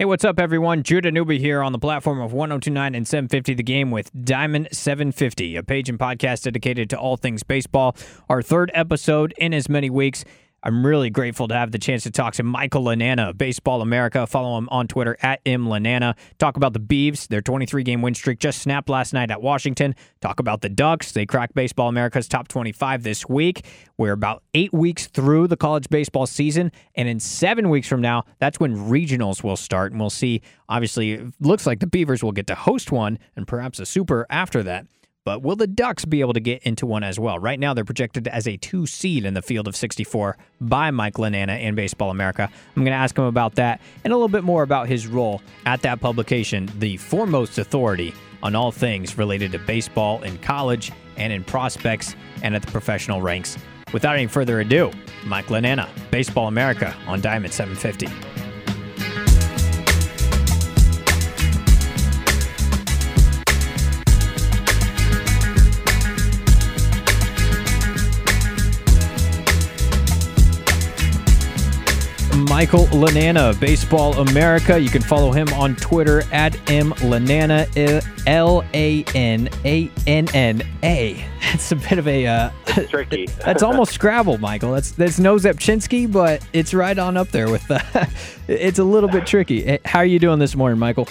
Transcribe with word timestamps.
Hey, 0.00 0.06
what's 0.06 0.24
up, 0.24 0.40
everyone? 0.40 0.82
Judah 0.82 1.10
Newby 1.10 1.38
here 1.38 1.62
on 1.62 1.72
the 1.72 1.78
platform 1.78 2.22
of 2.22 2.32
1029 2.32 2.94
and 2.94 3.06
750 3.06 3.52
The 3.52 3.62
Game 3.62 3.90
with 3.90 4.10
Diamond 4.24 4.68
750, 4.72 5.56
a 5.56 5.62
page 5.62 5.90
and 5.90 5.98
podcast 5.98 6.44
dedicated 6.44 6.88
to 6.88 6.98
all 6.98 7.18
things 7.18 7.42
baseball. 7.42 7.94
Our 8.30 8.40
third 8.40 8.70
episode 8.72 9.34
in 9.36 9.52
as 9.52 9.68
many 9.68 9.90
weeks. 9.90 10.24
I'm 10.62 10.84
really 10.84 11.08
grateful 11.08 11.48
to 11.48 11.54
have 11.54 11.70
the 11.70 11.78
chance 11.78 12.02
to 12.02 12.10
talk 12.10 12.34
to 12.34 12.42
Michael 12.42 12.84
Lananna 12.84 13.30
of 13.30 13.38
Baseball 13.38 13.80
America. 13.80 14.26
Follow 14.26 14.58
him 14.58 14.68
on 14.70 14.88
Twitter 14.88 15.16
at 15.22 15.42
mlananna. 15.44 16.16
Talk 16.38 16.58
about 16.58 16.74
the 16.74 16.80
Beavs. 16.80 17.28
Their 17.28 17.40
23 17.40 17.82
game 17.82 18.02
win 18.02 18.14
streak 18.14 18.40
just 18.40 18.60
snapped 18.60 18.90
last 18.90 19.14
night 19.14 19.30
at 19.30 19.40
Washington. 19.40 19.94
Talk 20.20 20.38
about 20.38 20.60
the 20.60 20.68
Ducks. 20.68 21.12
They 21.12 21.24
cracked 21.24 21.54
Baseball 21.54 21.88
America's 21.88 22.28
top 22.28 22.46
25 22.48 23.02
this 23.02 23.26
week. 23.26 23.64
We're 23.96 24.12
about 24.12 24.42
eight 24.52 24.72
weeks 24.72 25.06
through 25.06 25.46
the 25.46 25.56
college 25.56 25.88
baseball 25.88 26.26
season. 26.26 26.72
And 26.94 27.08
in 27.08 27.20
seven 27.20 27.70
weeks 27.70 27.88
from 27.88 28.02
now, 28.02 28.24
that's 28.38 28.60
when 28.60 28.76
regionals 28.76 29.42
will 29.42 29.56
start. 29.56 29.92
And 29.92 30.00
we'll 30.00 30.10
see, 30.10 30.42
obviously, 30.68 31.26
looks 31.40 31.66
like 31.66 31.80
the 31.80 31.86
Beavers 31.86 32.22
will 32.22 32.32
get 32.32 32.46
to 32.48 32.54
host 32.54 32.92
one 32.92 33.18
and 33.34 33.48
perhaps 33.48 33.80
a 33.80 33.86
super 33.86 34.26
after 34.28 34.62
that. 34.64 34.86
But 35.24 35.42
will 35.42 35.56
the 35.56 35.66
Ducks 35.66 36.06
be 36.06 36.20
able 36.20 36.32
to 36.32 36.40
get 36.40 36.62
into 36.62 36.86
one 36.86 37.02
as 37.02 37.20
well? 37.20 37.38
Right 37.38 37.60
now, 37.60 37.74
they're 37.74 37.84
projected 37.84 38.26
as 38.28 38.48
a 38.48 38.56
two 38.56 38.86
seed 38.86 39.26
in 39.26 39.34
the 39.34 39.42
field 39.42 39.68
of 39.68 39.76
64 39.76 40.38
by 40.62 40.90
Mike 40.90 41.14
Lananna 41.14 41.60
in 41.60 41.74
Baseball 41.74 42.10
America. 42.10 42.50
I'm 42.74 42.82
going 42.82 42.92
to 42.92 42.98
ask 42.98 43.16
him 43.16 43.24
about 43.24 43.56
that 43.56 43.82
and 44.02 44.14
a 44.14 44.16
little 44.16 44.28
bit 44.28 44.44
more 44.44 44.62
about 44.62 44.88
his 44.88 45.06
role 45.06 45.42
at 45.66 45.82
that 45.82 46.00
publication, 46.00 46.70
the 46.78 46.96
foremost 46.96 47.58
authority 47.58 48.14
on 48.42 48.54
all 48.54 48.72
things 48.72 49.18
related 49.18 49.52
to 49.52 49.58
baseball 49.58 50.22
in 50.22 50.38
college 50.38 50.90
and 51.18 51.34
in 51.34 51.44
prospects 51.44 52.14
and 52.42 52.56
at 52.56 52.62
the 52.62 52.70
professional 52.70 53.20
ranks. 53.20 53.58
Without 53.92 54.16
any 54.16 54.26
further 54.26 54.60
ado, 54.60 54.90
Mike 55.26 55.46
Lananna, 55.46 55.88
Baseball 56.10 56.46
America 56.46 56.96
on 57.06 57.20
Diamond 57.20 57.52
750. 57.52 58.49
Michael 72.50 72.86
Lananna, 72.86 73.58
Baseball 73.60 74.12
America. 74.14 74.76
You 74.76 74.88
can 74.88 75.02
follow 75.02 75.30
him 75.30 75.46
on 75.50 75.76
Twitter 75.76 76.24
at 76.32 76.56
M 76.68 76.90
Lananna, 76.94 77.68
L 78.26 78.64
A 78.74 79.04
N 79.14 79.48
A 79.64 79.88
N 80.08 80.26
N 80.34 80.62
A. 80.82 81.24
That's 81.42 81.70
a 81.70 81.76
bit 81.76 81.98
of 82.00 82.08
a. 82.08 82.26
Uh, 82.26 82.50
it's 82.66 82.90
tricky. 82.90 83.26
that's 83.44 83.62
almost 83.62 83.92
Scrabble, 83.92 84.38
Michael. 84.38 84.72
That's 84.72 84.90
that's 84.90 85.20
no 85.20 85.36
Zepchinski, 85.36 86.10
but 86.10 86.44
it's 86.52 86.74
right 86.74 86.98
on 86.98 87.16
up 87.16 87.28
there 87.28 87.48
with. 87.48 87.70
Uh, 87.70 87.78
it's 88.48 88.80
a 88.80 88.84
little 88.84 89.08
bit 89.08 89.28
tricky. 89.28 89.78
How 89.84 90.00
are 90.00 90.04
you 90.04 90.18
doing 90.18 90.40
this 90.40 90.56
morning, 90.56 90.80
Michael? 90.80 91.06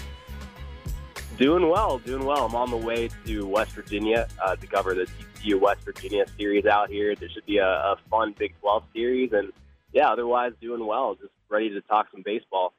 Doing 1.37 1.69
well, 1.69 1.99
doing 1.99 2.25
well. 2.25 2.47
I'm 2.47 2.55
on 2.55 2.69
the 2.69 2.75
way 2.75 3.09
to 3.25 3.45
West 3.47 3.71
Virginia 3.71 4.27
uh, 4.43 4.57
to 4.57 4.67
cover 4.67 4.93
the 4.93 5.07
TCU 5.41 5.57
West 5.57 5.85
Virginia 5.85 6.25
series 6.37 6.65
out 6.65 6.89
here. 6.89 7.15
There 7.15 7.29
should 7.29 7.45
be 7.45 7.59
a, 7.59 7.65
a 7.65 7.95
fun 8.09 8.35
Big 8.37 8.53
12 8.59 8.83
series 8.93 9.31
and 9.31 9.53
yeah, 9.93 10.09
otherwise 10.09 10.53
doing 10.61 10.85
well. 10.85 11.15
Just 11.15 11.33
ready 11.49 11.69
to 11.69 11.81
talk 11.81 12.07
some 12.11 12.21
baseball. 12.23 12.73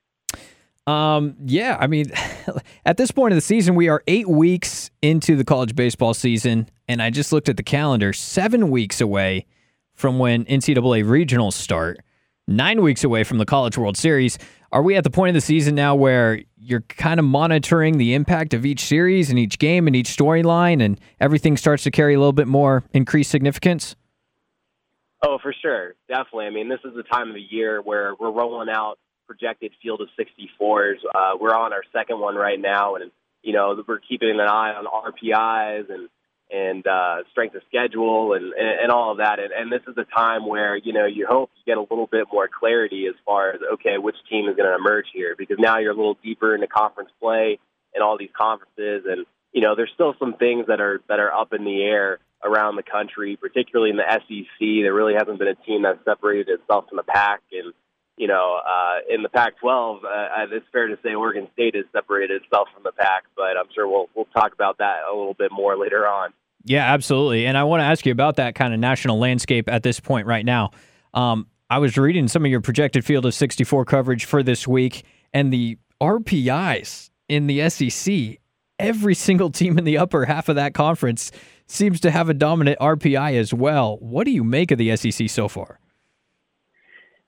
Um, 0.87 1.37
yeah, 1.45 1.77
I 1.79 1.87
mean, 1.87 2.11
at 2.85 2.97
this 2.97 3.11
point 3.11 3.33
of 3.33 3.37
the 3.37 3.43
season, 3.43 3.75
we 3.75 3.89
are 3.89 4.03
eight 4.07 4.29
weeks 4.29 4.91
into 5.03 5.37
the 5.37 5.45
college 5.45 5.75
baseball 5.75 6.15
season, 6.15 6.69
and 6.89 7.03
I 7.03 7.11
just 7.11 7.33
looked 7.33 7.49
at 7.49 7.57
the 7.57 7.63
calendar, 7.63 8.13
seven 8.13 8.71
weeks 8.71 9.01
away 9.01 9.47
from 9.95 10.19
when 10.19 10.45
NCAA 10.47 11.05
regionals 11.05 11.53
start, 11.53 12.01
nine 12.49 12.83
weeks 12.83 13.05
away 13.05 13.23
from 13.23 13.39
the 13.39 13.45
College 13.45 13.77
World 13.77 13.97
Series. 13.97 14.39
Are 14.73 14.83
we 14.83 14.97
at 14.97 15.05
the 15.05 15.11
point 15.11 15.31
of 15.31 15.35
the 15.35 15.41
season 15.41 15.75
now 15.75 15.95
where 15.95 16.41
you're 16.57 16.83
kind 16.83 17.21
of 17.21 17.27
monitoring 17.27 17.99
the 17.99 18.15
impact 18.15 18.55
of 18.55 18.65
each 18.65 18.85
series 18.85 19.31
and 19.31 19.39
each 19.39 19.59
game 19.59 19.87
and 19.87 19.95
each 19.95 20.17
storyline, 20.17 20.83
and 20.83 20.99
everything 21.21 21.57
starts 21.57 21.83
to 21.85 21.91
carry 21.91 22.15
a 22.15 22.19
little 22.19 22.33
bit 22.33 22.49
more 22.49 22.85
increased 22.93 23.31
significance? 23.31 23.95
Oh, 25.23 25.39
for 25.43 25.55
sure. 25.61 25.95
Definitely. 26.09 26.47
I 26.47 26.51
mean, 26.51 26.69
this 26.69 26.81
is 26.85 26.95
the 26.95 27.03
time 27.03 27.29
of 27.29 27.35
the 27.35 27.47
year 27.49 27.81
where 27.83 28.15
we're 28.19 28.31
rolling 28.31 28.69
out 28.71 28.99
projected 29.27 29.73
field 29.83 30.01
of 30.01 30.09
64s. 30.19 30.97
Uh, 31.15 31.37
we're 31.41 31.55
on 31.55 31.73
our 31.73 31.83
second 31.93 32.19
one 32.19 32.35
right 32.35 32.61
now, 32.61 32.97
and, 32.97 33.13
you 33.43 33.53
know, 33.53 33.81
we're 33.87 34.01
keeping 34.01 34.31
an 34.31 34.41
eye 34.41 34.73
on 34.73 34.87
RPIs 34.87 35.89
and, 35.89 36.09
and 36.51 36.85
uh, 36.87 37.19
strength 37.31 37.55
of 37.55 37.63
schedule 37.69 38.33
and, 38.33 38.47
and, 38.55 38.81
and 38.83 38.91
all 38.91 39.13
of 39.13 39.19
that. 39.19 39.39
And, 39.39 39.53
and 39.53 39.71
this 39.71 39.83
is 39.87 39.95
the 39.95 40.05
time 40.05 40.49
where, 40.49 40.77
you 40.77 40.93
know, 40.93 41.07
you 41.07 41.27
hope 41.29 41.51
you 41.55 41.75
get 41.75 41.79
a 41.79 41.83
little 41.83 42.09
bit 42.11 42.27
more 42.33 42.49
clarity 42.49 43.07
as 43.07 43.15
far 43.25 43.51
as, 43.51 43.61
okay, 43.75 43.99
which 43.99 44.17
team 44.29 44.49
is 44.49 44.57
going 44.57 44.69
to 44.69 44.75
emerge 44.75 45.07
here 45.13 45.37
because 45.39 45.59
now 45.61 45.79
you're 45.79 45.93
a 45.93 45.97
little 45.97 46.19
deeper 46.25 46.55
into 46.55 46.67
conference 46.67 47.11
play 47.21 47.61
and 47.95 48.03
all 48.03 48.19
these 48.19 48.31
conferences. 48.37 49.05
And, 49.09 49.27
you 49.53 49.61
know, 49.61 49.77
there's 49.77 49.93
still 49.95 50.15
some 50.19 50.35
things 50.35 50.67
that 50.67 50.81
are, 50.81 51.01
that 51.09 51.21
are 51.21 51.33
up 51.33 51.53
in 51.53 51.65
the 51.65 51.83
air 51.83 52.19
around 52.45 52.77
the 52.77 52.83
country, 52.83 53.37
particularly 53.37 53.91
in 53.91 53.97
the 53.97 54.05
SEC. 54.09 54.59
There 54.59 54.95
really 54.95 55.15
hasn't 55.15 55.39
been 55.39 55.49
a 55.49 55.55
team 55.55 55.83
that's 55.83 56.03
separated 56.05 56.49
itself 56.49 56.87
from 56.89 56.97
the 56.97 57.03
pack. 57.03 57.41
And, 57.53 57.73
you 58.17 58.27
know, 58.27 58.61
uh, 58.67 58.99
in 59.13 59.23
the 59.23 59.29
Pac 59.29 59.59
12, 59.61 60.05
uh, 60.05 60.09
it's 60.51 60.67
fair 60.73 60.89
to 60.89 60.99
say 61.03 61.15
Oregon 61.15 61.49
State 61.53 61.75
has 61.75 61.85
separated 61.93 62.43
itself 62.43 62.69
from 62.73 62.83
the 62.83 62.93
pack, 62.93 63.25
but 63.37 63.57
I'm 63.59 63.69
sure 63.75 63.89
we'll, 63.89 64.09
we'll 64.15 64.27
talk 64.27 64.53
about 64.53 64.79
that 64.79 65.01
a 65.11 65.15
little 65.15 65.35
bit 65.35 65.53
more 65.53 65.77
later 65.77 66.07
on. 66.07 66.33
Yeah, 66.65 66.93
absolutely. 66.93 67.47
And 67.47 67.57
I 67.57 67.65
want 67.65 67.81
to 67.81 67.85
ask 67.85 68.05
you 68.05 68.13
about 68.13 68.37
that 68.37 68.55
kind 68.55 68.75
of 68.75 68.81
national 68.81 69.19
landscape 69.19 69.69
at 69.69 69.83
this 69.83 69.99
point 70.01 70.27
right 70.27 70.45
now. 70.45 70.71
Um, 71.15 71.47
I 71.71 71.79
was 71.79 71.97
reading 71.97 72.29
some 72.29 72.45
of 72.45 72.51
your 72.51 72.61
projected 72.61 73.05
field 73.05 73.25
of 73.27 73.35
64 73.35 73.85
coverage 73.85 74.25
for 74.25 74.43
this 74.43 74.67
week, 74.67 75.05
and 75.33 75.53
the 75.53 75.79
RPIs 76.01 77.11
in 77.29 77.47
the 77.47 77.69
SEC, 77.71 78.39
every 78.79 79.15
single 79.15 79.51
team 79.51 79.79
in 79.79 79.85
the 79.85 79.99
upper 79.99 80.25
half 80.25 80.49
of 80.49 80.57
that 80.57 80.75
conference 80.75 81.31
seems 81.71 82.01
to 82.01 82.11
have 82.11 82.29
a 82.29 82.35
dominant 82.35 82.79
RPI 82.81 83.39
as 83.39 83.55
well. 83.55 83.97
What 83.99 84.25
do 84.25 84.31
you 84.31 84.45
make 84.45 84.71
of 84.71 84.79
the 84.79 84.97
SEC 84.97 85.29
so 85.29 85.49
far? 85.49 85.81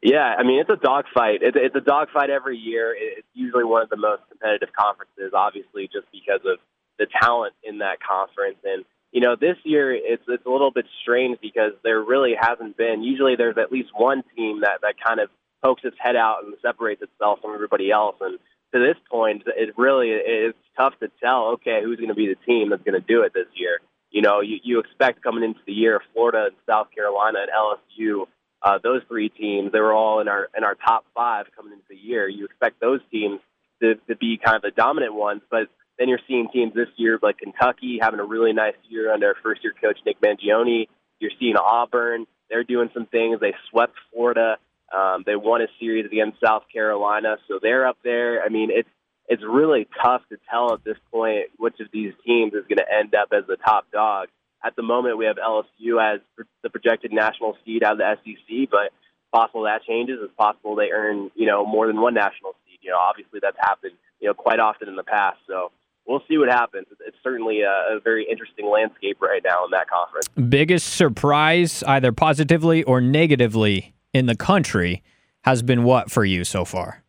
Yeah, 0.03 0.35
I 0.37 0.43
mean 0.43 0.61
it's 0.61 0.71
a 0.71 0.77
dogfight. 0.77 1.41
It's, 1.43 1.57
it's 1.59 1.77
a 1.77 1.81
dogfight 1.81 2.29
every 2.29 2.59
year. 2.59 2.95
It's 2.99 3.27
usually 3.35 3.65
one 3.65 3.83
of 3.83 3.89
the 3.89 3.97
most 3.97 4.23
competitive 4.29 4.71
conferences, 4.77 5.33
obviously, 5.33 5.89
just 5.93 6.07
because 6.11 6.41
of 6.45 6.59
the 6.99 7.07
talent 7.23 7.55
in 7.63 7.79
that 7.79 7.99
conference. 8.03 8.59
And 8.65 8.85
you 9.13 9.21
know, 9.21 9.37
this 9.37 9.57
year 9.63 9.95
it's 9.95 10.25
it's 10.27 10.45
a 10.45 10.51
little 10.51 10.73
bit 10.73 10.87
strange 11.03 11.39
because 11.41 11.73
there 11.85 12.03
really 12.03 12.35
hasn't 12.39 12.77
been. 12.77 13.05
Usually, 13.05 13.37
there's 13.37 13.59
at 13.59 13.71
least 13.71 13.91
one 13.95 14.25
team 14.35 14.63
that 14.63 14.81
that 14.83 14.95
kind 15.05 15.21
of 15.21 15.31
pokes 15.63 15.83
its 15.85 15.97
head 16.01 16.17
out 16.17 16.39
and 16.45 16.55
separates 16.63 17.03
itself 17.03 17.39
from 17.41 17.55
everybody 17.55 17.93
else. 17.93 18.17
And 18.21 18.41
to 18.75 18.81
this 18.81 18.97
point, 19.09 19.45
it 19.47 19.79
really 19.79 20.09
is 20.09 20.55
tough 20.77 20.95
to 20.99 21.11
tell. 21.23 21.53
Okay, 21.55 21.81
who's 21.85 21.99
going 21.99 22.09
to 22.09 22.15
be 22.15 22.27
the 22.27 22.41
team 22.45 22.71
that's 22.71 22.83
going 22.83 23.01
to 23.01 23.07
do 23.07 23.23
it 23.23 23.33
this 23.33 23.47
year? 23.55 23.79
You 24.13 24.21
know, 24.23 24.41
you, 24.41 24.59
you 24.63 24.79
expect 24.79 25.23
coming 25.23 25.43
into 25.43 25.61
the 25.67 25.73
year, 25.73 26.01
Florida 26.13 26.45
and 26.47 26.57
South 26.67 26.89
Carolina 26.95 27.41
and 27.41 27.51
LSU, 27.51 28.27
uh, 28.63 28.79
those 28.83 29.03
three 29.09 29.29
teams, 29.29 29.73
they 29.73 29.81
were 29.81 29.93
all 29.93 30.21
in 30.21 30.29
our 30.29 30.49
in 30.57 30.63
our 30.63 30.77
top 30.77 31.05
five 31.15 31.47
coming 31.57 31.73
into 31.73 31.85
the 31.91 31.97
year. 31.97 32.29
You 32.29 32.45
expect 32.45 32.81
those 32.81 33.01
teams 33.11 33.41
to, 33.81 33.97
to 34.09 34.15
be 34.15 34.39
kind 34.43 34.55
of 34.55 34.63
the 34.63 34.71
dominant 34.71 35.15
ones, 35.15 35.43
but 35.51 35.69
then 35.99 36.09
you're 36.09 36.21
seeing 36.29 36.49
teams 36.53 36.73
this 36.75 36.89
year 36.97 37.19
like 37.23 37.39
Kentucky 37.39 37.99
having 38.01 38.21
a 38.21 38.25
really 38.25 38.53
nice 38.53 38.77
year 38.89 39.13
under 39.13 39.35
first 39.43 39.65
year 39.65 39.75
coach 39.81 39.99
Nick 40.07 40.21
Mingione. 40.21 40.89
You're 41.19 41.33
seeing 41.41 41.57
Auburn; 41.57 42.27
they're 42.51 42.65
doing 42.65 42.91
some 42.95 43.07
things. 43.07 43.41
They 43.41 43.55
swept 43.71 43.95
Florida. 44.13 44.59
Um, 44.97 45.25
they 45.27 45.37
won 45.37 45.63
a 45.63 45.67
series 45.81 46.07
against 46.07 46.39
South 46.45 46.65
Carolina, 46.73 47.39
so 47.49 47.59
they're 47.61 47.87
up 47.87 47.97
there. 48.05 48.45
I 48.45 48.49
mean, 48.51 48.71
it's 48.71 48.89
it's 49.33 49.43
really 49.43 49.89
tough 50.05 50.21
to 50.29 50.37
tell 50.51 50.75
at 50.75 50.85
this 50.85 50.99
point 51.11 51.47
which 51.57 51.81
of 51.81 51.87
these 51.91 52.13
teams 52.27 52.53
is 52.53 52.65
going 52.69 52.77
to 52.77 52.85
end 52.93 53.15
up 53.15 53.29
as 53.33 53.47
the 53.49 53.57
top 53.57 53.91
dog. 53.91 54.29
At 54.63 54.77
the 54.77 54.83
moment, 54.83 55.17
we 55.17 55.25
have 55.25 55.37
LSU 55.37 55.97
as 55.99 56.21
the 56.63 56.69
projected 56.69 57.13
national 57.13 57.57
seed 57.65 57.83
out 57.83 57.93
of 57.93 57.99
the 57.99 58.17
SEC, 58.23 58.69
but 58.71 58.93
possible 59.33 59.63
that 59.63 59.85
changes. 59.85 60.19
It's 60.23 60.35
possible 60.37 60.77
they 60.77 60.91
earn, 60.93 61.31
you 61.35 61.47
know, 61.47 61.65
more 61.65 61.87
than 61.87 61.99
one 61.99 62.13
national 62.13 62.53
seed. 62.67 62.81
You 62.83 62.91
know, 62.91 62.99
obviously 62.99 63.41
that's 63.43 63.57
happened, 63.59 63.95
you 64.21 64.29
know, 64.29 64.35
quite 64.35 64.61
often 64.61 64.87
in 64.87 64.97
the 64.97 65.03
past. 65.03 65.39
So 65.47 65.73
we'll 66.07 66.23
see 66.29 66.37
what 66.37 66.51
happens. 66.51 66.87
It's 67.07 67.17
certainly 67.25 67.63
a, 67.63 67.97
a 67.97 68.01
very 68.05 68.27
interesting 68.31 68.71
landscape 68.71 69.17
right 69.23 69.41
now 69.43 69.65
in 69.65 69.71
that 69.71 69.89
conference. 69.89 70.29
Biggest 70.51 70.91
surprise, 70.95 71.83
either 71.85 72.13
positively 72.13 72.83
or 72.83 73.01
negatively, 73.01 73.95
in 74.13 74.27
the 74.27 74.37
country 74.37 75.03
has 75.45 75.63
been 75.63 75.85
what 75.85 76.11
for 76.11 76.23
you 76.23 76.45
so 76.45 76.67
far? 76.67 77.02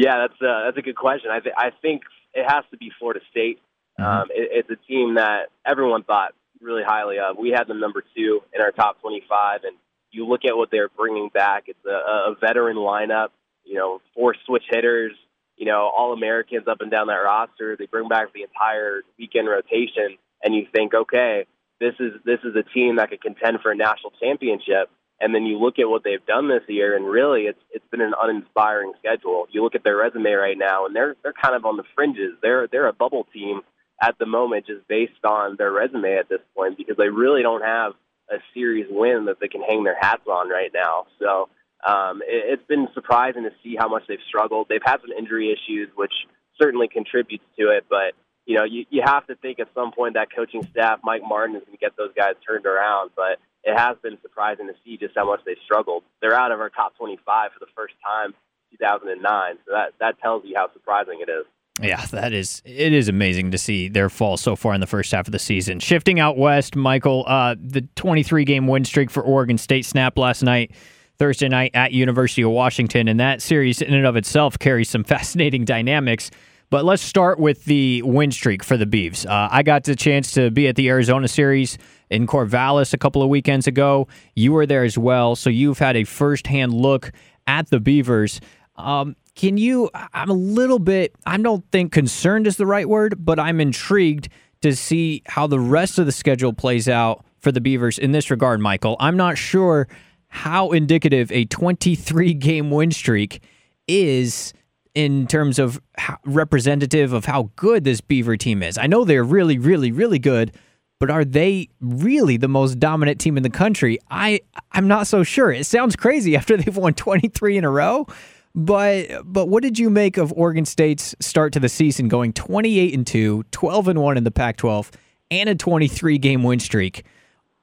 Yeah, 0.00 0.16
that's 0.16 0.40
a, 0.40 0.62
that's 0.64 0.78
a 0.78 0.82
good 0.82 0.96
question. 0.96 1.30
I, 1.30 1.40
th- 1.40 1.54
I 1.58 1.72
think 1.82 2.04
it 2.32 2.48
has 2.48 2.64
to 2.70 2.78
be 2.78 2.90
Florida 2.98 3.20
State. 3.30 3.60
Mm-hmm. 4.00 4.02
Um, 4.02 4.28
it, 4.30 4.64
it's 4.64 4.70
a 4.70 4.86
team 4.88 5.16
that 5.16 5.48
everyone 5.66 6.04
thought 6.04 6.32
really 6.58 6.82
highly 6.82 7.18
of. 7.18 7.36
We 7.36 7.50
had 7.50 7.64
them 7.64 7.80
number 7.80 8.02
two 8.16 8.40
in 8.54 8.62
our 8.62 8.70
top 8.70 9.02
25, 9.02 9.64
and 9.64 9.76
you 10.10 10.26
look 10.26 10.46
at 10.46 10.56
what 10.56 10.70
they're 10.70 10.88
bringing 10.88 11.28
back. 11.28 11.64
It's 11.66 11.84
a, 11.84 12.30
a 12.30 12.34
veteran 12.40 12.78
lineup. 12.78 13.28
You 13.66 13.74
know, 13.74 14.00
four 14.14 14.34
switch 14.46 14.64
hitters. 14.70 15.12
You 15.58 15.66
know, 15.66 15.90
all 15.94 16.14
Americans 16.14 16.66
up 16.66 16.80
and 16.80 16.90
down 16.90 17.08
that 17.08 17.20
roster. 17.20 17.76
They 17.76 17.84
bring 17.84 18.08
back 18.08 18.32
the 18.32 18.44
entire 18.44 19.02
weekend 19.18 19.48
rotation, 19.48 20.16
and 20.42 20.54
you 20.54 20.66
think, 20.74 20.94
okay, 20.94 21.44
this 21.78 21.92
is 22.00 22.12
this 22.24 22.38
is 22.42 22.56
a 22.56 22.62
team 22.72 22.96
that 22.96 23.10
could 23.10 23.20
contend 23.20 23.58
for 23.60 23.70
a 23.70 23.76
national 23.76 24.12
championship. 24.18 24.88
And 25.20 25.34
then 25.34 25.44
you 25.44 25.58
look 25.58 25.78
at 25.78 25.88
what 25.88 26.02
they've 26.02 26.24
done 26.24 26.48
this 26.48 26.62
year, 26.66 26.96
and 26.96 27.04
really, 27.06 27.42
it's 27.42 27.60
it's 27.70 27.84
been 27.90 28.00
an 28.00 28.14
uninspiring 28.20 28.92
schedule. 28.98 29.46
You 29.50 29.62
look 29.62 29.74
at 29.74 29.84
their 29.84 29.96
resume 29.96 30.30
right 30.32 30.56
now, 30.56 30.86
and 30.86 30.96
they're 30.96 31.14
they're 31.22 31.34
kind 31.34 31.54
of 31.54 31.66
on 31.66 31.76
the 31.76 31.84
fringes. 31.94 32.32
They're 32.42 32.66
they're 32.68 32.88
a 32.88 32.92
bubble 32.92 33.26
team 33.32 33.60
at 34.02 34.16
the 34.18 34.24
moment, 34.24 34.66
just 34.66 34.88
based 34.88 35.24
on 35.24 35.56
their 35.56 35.70
resume 35.70 36.16
at 36.16 36.28
this 36.30 36.40
point, 36.56 36.78
because 36.78 36.96
they 36.96 37.10
really 37.10 37.42
don't 37.42 37.62
have 37.62 37.92
a 38.30 38.36
series 38.54 38.86
win 38.88 39.26
that 39.26 39.40
they 39.40 39.48
can 39.48 39.60
hang 39.60 39.84
their 39.84 39.98
hats 40.00 40.26
on 40.26 40.48
right 40.48 40.70
now. 40.72 41.06
So 41.18 41.50
um, 41.86 42.22
it, 42.22 42.58
it's 42.58 42.66
been 42.66 42.88
surprising 42.94 43.42
to 43.42 43.50
see 43.62 43.76
how 43.76 43.88
much 43.88 44.04
they've 44.08 44.18
struggled. 44.26 44.68
They've 44.70 44.80
had 44.82 45.02
some 45.02 45.12
injury 45.12 45.52
issues, 45.52 45.90
which 45.96 46.12
certainly 46.60 46.88
contributes 46.88 47.44
to 47.58 47.76
it, 47.76 47.84
but 47.90 48.14
you 48.46 48.56
know, 48.56 48.64
you, 48.64 48.84
you 48.90 49.02
have 49.04 49.26
to 49.28 49.36
think 49.36 49.60
at 49.60 49.68
some 49.74 49.92
point 49.92 50.14
that 50.14 50.34
coaching 50.34 50.66
staff, 50.72 51.00
Mike 51.04 51.22
Martin, 51.22 51.56
is 51.56 51.62
going 51.62 51.76
to 51.76 51.80
get 51.80 51.96
those 51.96 52.10
guys 52.16 52.34
turned 52.44 52.66
around. 52.66 53.10
But 53.14 53.38
it 53.64 53.76
has 53.76 53.96
been 54.02 54.18
surprising 54.22 54.66
to 54.66 54.74
see 54.84 54.96
just 54.96 55.14
how 55.16 55.26
much 55.26 55.40
they've 55.44 55.56
struggled. 55.64 56.02
They're 56.20 56.34
out 56.34 56.52
of 56.52 56.60
our 56.60 56.70
top 56.70 56.96
25 56.96 57.52
for 57.52 57.58
the 57.60 57.70
first 57.76 57.94
time 58.04 58.34
2009. 58.72 59.58
So 59.66 59.72
that, 59.72 59.92
that 60.00 60.20
tells 60.20 60.44
you 60.44 60.54
how 60.56 60.72
surprising 60.72 61.18
it 61.20 61.30
is. 61.30 61.44
Yeah, 61.80 62.04
that 62.06 62.32
is 62.32 62.60
it 62.66 62.92
is 62.92 63.08
amazing 63.08 63.52
to 63.52 63.58
see 63.58 63.88
their 63.88 64.10
fall 64.10 64.36
so 64.36 64.54
far 64.54 64.74
in 64.74 64.80
the 64.80 64.86
first 64.86 65.12
half 65.12 65.26
of 65.26 65.32
the 65.32 65.38
season. 65.38 65.80
Shifting 65.80 66.20
out 66.20 66.36
west, 66.36 66.76
Michael, 66.76 67.24
uh, 67.26 67.54
the 67.58 67.82
23 67.96 68.44
game 68.44 68.66
win 68.66 68.84
streak 68.84 69.10
for 69.10 69.22
Oregon 69.22 69.56
State 69.56 69.86
snapped 69.86 70.18
last 70.18 70.42
night, 70.42 70.72
Thursday 71.18 71.48
night 71.48 71.70
at 71.72 71.92
University 71.92 72.42
of 72.42 72.50
Washington, 72.50 73.08
and 73.08 73.18
that 73.18 73.40
series 73.40 73.80
in 73.80 73.94
and 73.94 74.04
of 74.04 74.16
itself 74.16 74.58
carries 74.58 74.90
some 74.90 75.04
fascinating 75.04 75.64
dynamics. 75.64 76.30
But 76.70 76.84
let's 76.84 77.02
start 77.02 77.40
with 77.40 77.64
the 77.64 78.00
win 78.02 78.30
streak 78.30 78.62
for 78.62 78.76
the 78.76 78.86
Beavs. 78.86 79.26
Uh, 79.26 79.48
I 79.50 79.64
got 79.64 79.84
the 79.84 79.96
chance 79.96 80.30
to 80.32 80.52
be 80.52 80.68
at 80.68 80.76
the 80.76 80.88
Arizona 80.88 81.26
series 81.26 81.76
in 82.10 82.28
Corvallis 82.28 82.94
a 82.94 82.98
couple 82.98 83.24
of 83.24 83.28
weekends 83.28 83.66
ago. 83.66 84.06
You 84.36 84.52
were 84.52 84.66
there 84.66 84.84
as 84.84 84.96
well, 84.96 85.34
so 85.34 85.50
you've 85.50 85.80
had 85.80 85.96
a 85.96 86.04
firsthand 86.04 86.72
look 86.72 87.10
at 87.48 87.70
the 87.70 87.80
Beavers. 87.80 88.40
Um, 88.76 89.16
can 89.34 89.56
you? 89.56 89.90
I'm 90.14 90.30
a 90.30 90.34
little 90.34 90.78
bit, 90.78 91.12
I 91.26 91.36
don't 91.38 91.64
think 91.72 91.90
concerned 91.90 92.46
is 92.46 92.56
the 92.56 92.66
right 92.66 92.88
word, 92.88 93.16
but 93.18 93.40
I'm 93.40 93.60
intrigued 93.60 94.28
to 94.62 94.76
see 94.76 95.22
how 95.26 95.48
the 95.48 95.58
rest 95.58 95.98
of 95.98 96.06
the 96.06 96.12
schedule 96.12 96.52
plays 96.52 96.88
out 96.88 97.24
for 97.40 97.50
the 97.50 97.60
Beavers 97.60 97.98
in 97.98 98.12
this 98.12 98.30
regard, 98.30 98.60
Michael. 98.60 98.96
I'm 99.00 99.16
not 99.16 99.36
sure 99.36 99.88
how 100.28 100.70
indicative 100.70 101.32
a 101.32 101.46
23 101.46 102.34
game 102.34 102.70
win 102.70 102.92
streak 102.92 103.42
is 103.88 104.52
in 104.94 105.26
terms 105.26 105.58
of 105.58 105.80
how, 105.96 106.18
representative 106.24 107.12
of 107.12 107.24
how 107.24 107.50
good 107.56 107.84
this 107.84 108.00
Beaver 108.00 108.36
team 108.36 108.62
is. 108.62 108.76
I 108.78 108.86
know 108.86 109.04
they're 109.04 109.24
really, 109.24 109.58
really, 109.58 109.92
really 109.92 110.18
good, 110.18 110.52
but 110.98 111.10
are 111.10 111.24
they 111.24 111.68
really 111.80 112.36
the 112.36 112.48
most 112.48 112.78
dominant 112.78 113.20
team 113.20 113.36
in 113.36 113.42
the 113.42 113.50
country? 113.50 113.98
I 114.10 114.40
I'm 114.72 114.88
not 114.88 115.06
so 115.06 115.22
sure. 115.22 115.50
It 115.50 115.64
sounds 115.64 115.96
crazy 115.96 116.36
after 116.36 116.56
they've 116.56 116.76
won 116.76 116.94
23 116.94 117.56
in 117.56 117.64
a 117.64 117.70
row, 117.70 118.06
but 118.54 119.06
but 119.24 119.48
what 119.48 119.62
did 119.62 119.78
you 119.78 119.90
make 119.90 120.16
of 120.16 120.32
Oregon 120.32 120.64
State's 120.64 121.14
start 121.20 121.52
to 121.54 121.60
the 121.60 121.68
season 121.68 122.08
going 122.08 122.32
28 122.32 122.94
and 122.94 123.06
2, 123.06 123.44
12 123.50 123.88
and 123.88 124.02
1 124.02 124.16
in 124.16 124.24
the 124.24 124.30
Pac-12 124.30 124.90
and 125.30 125.48
a 125.48 125.54
23 125.54 126.18
game 126.18 126.42
win 126.42 126.58
streak? 126.58 127.04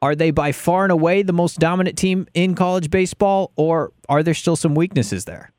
Are 0.02 0.16
they 0.16 0.32
by 0.32 0.52
far 0.52 0.84
and 0.84 0.92
away 0.92 1.24
the 1.24 1.34
most 1.34 1.60
dominant 1.60 1.98
team 1.98 2.28
in 2.34 2.54
college 2.56 2.90
baseball 2.90 3.52
or 3.56 3.92
are 4.08 4.24
there 4.24 4.36
still 4.36 4.56
some 4.56 4.76
weaknesses 4.76 5.26
there? 5.26 5.52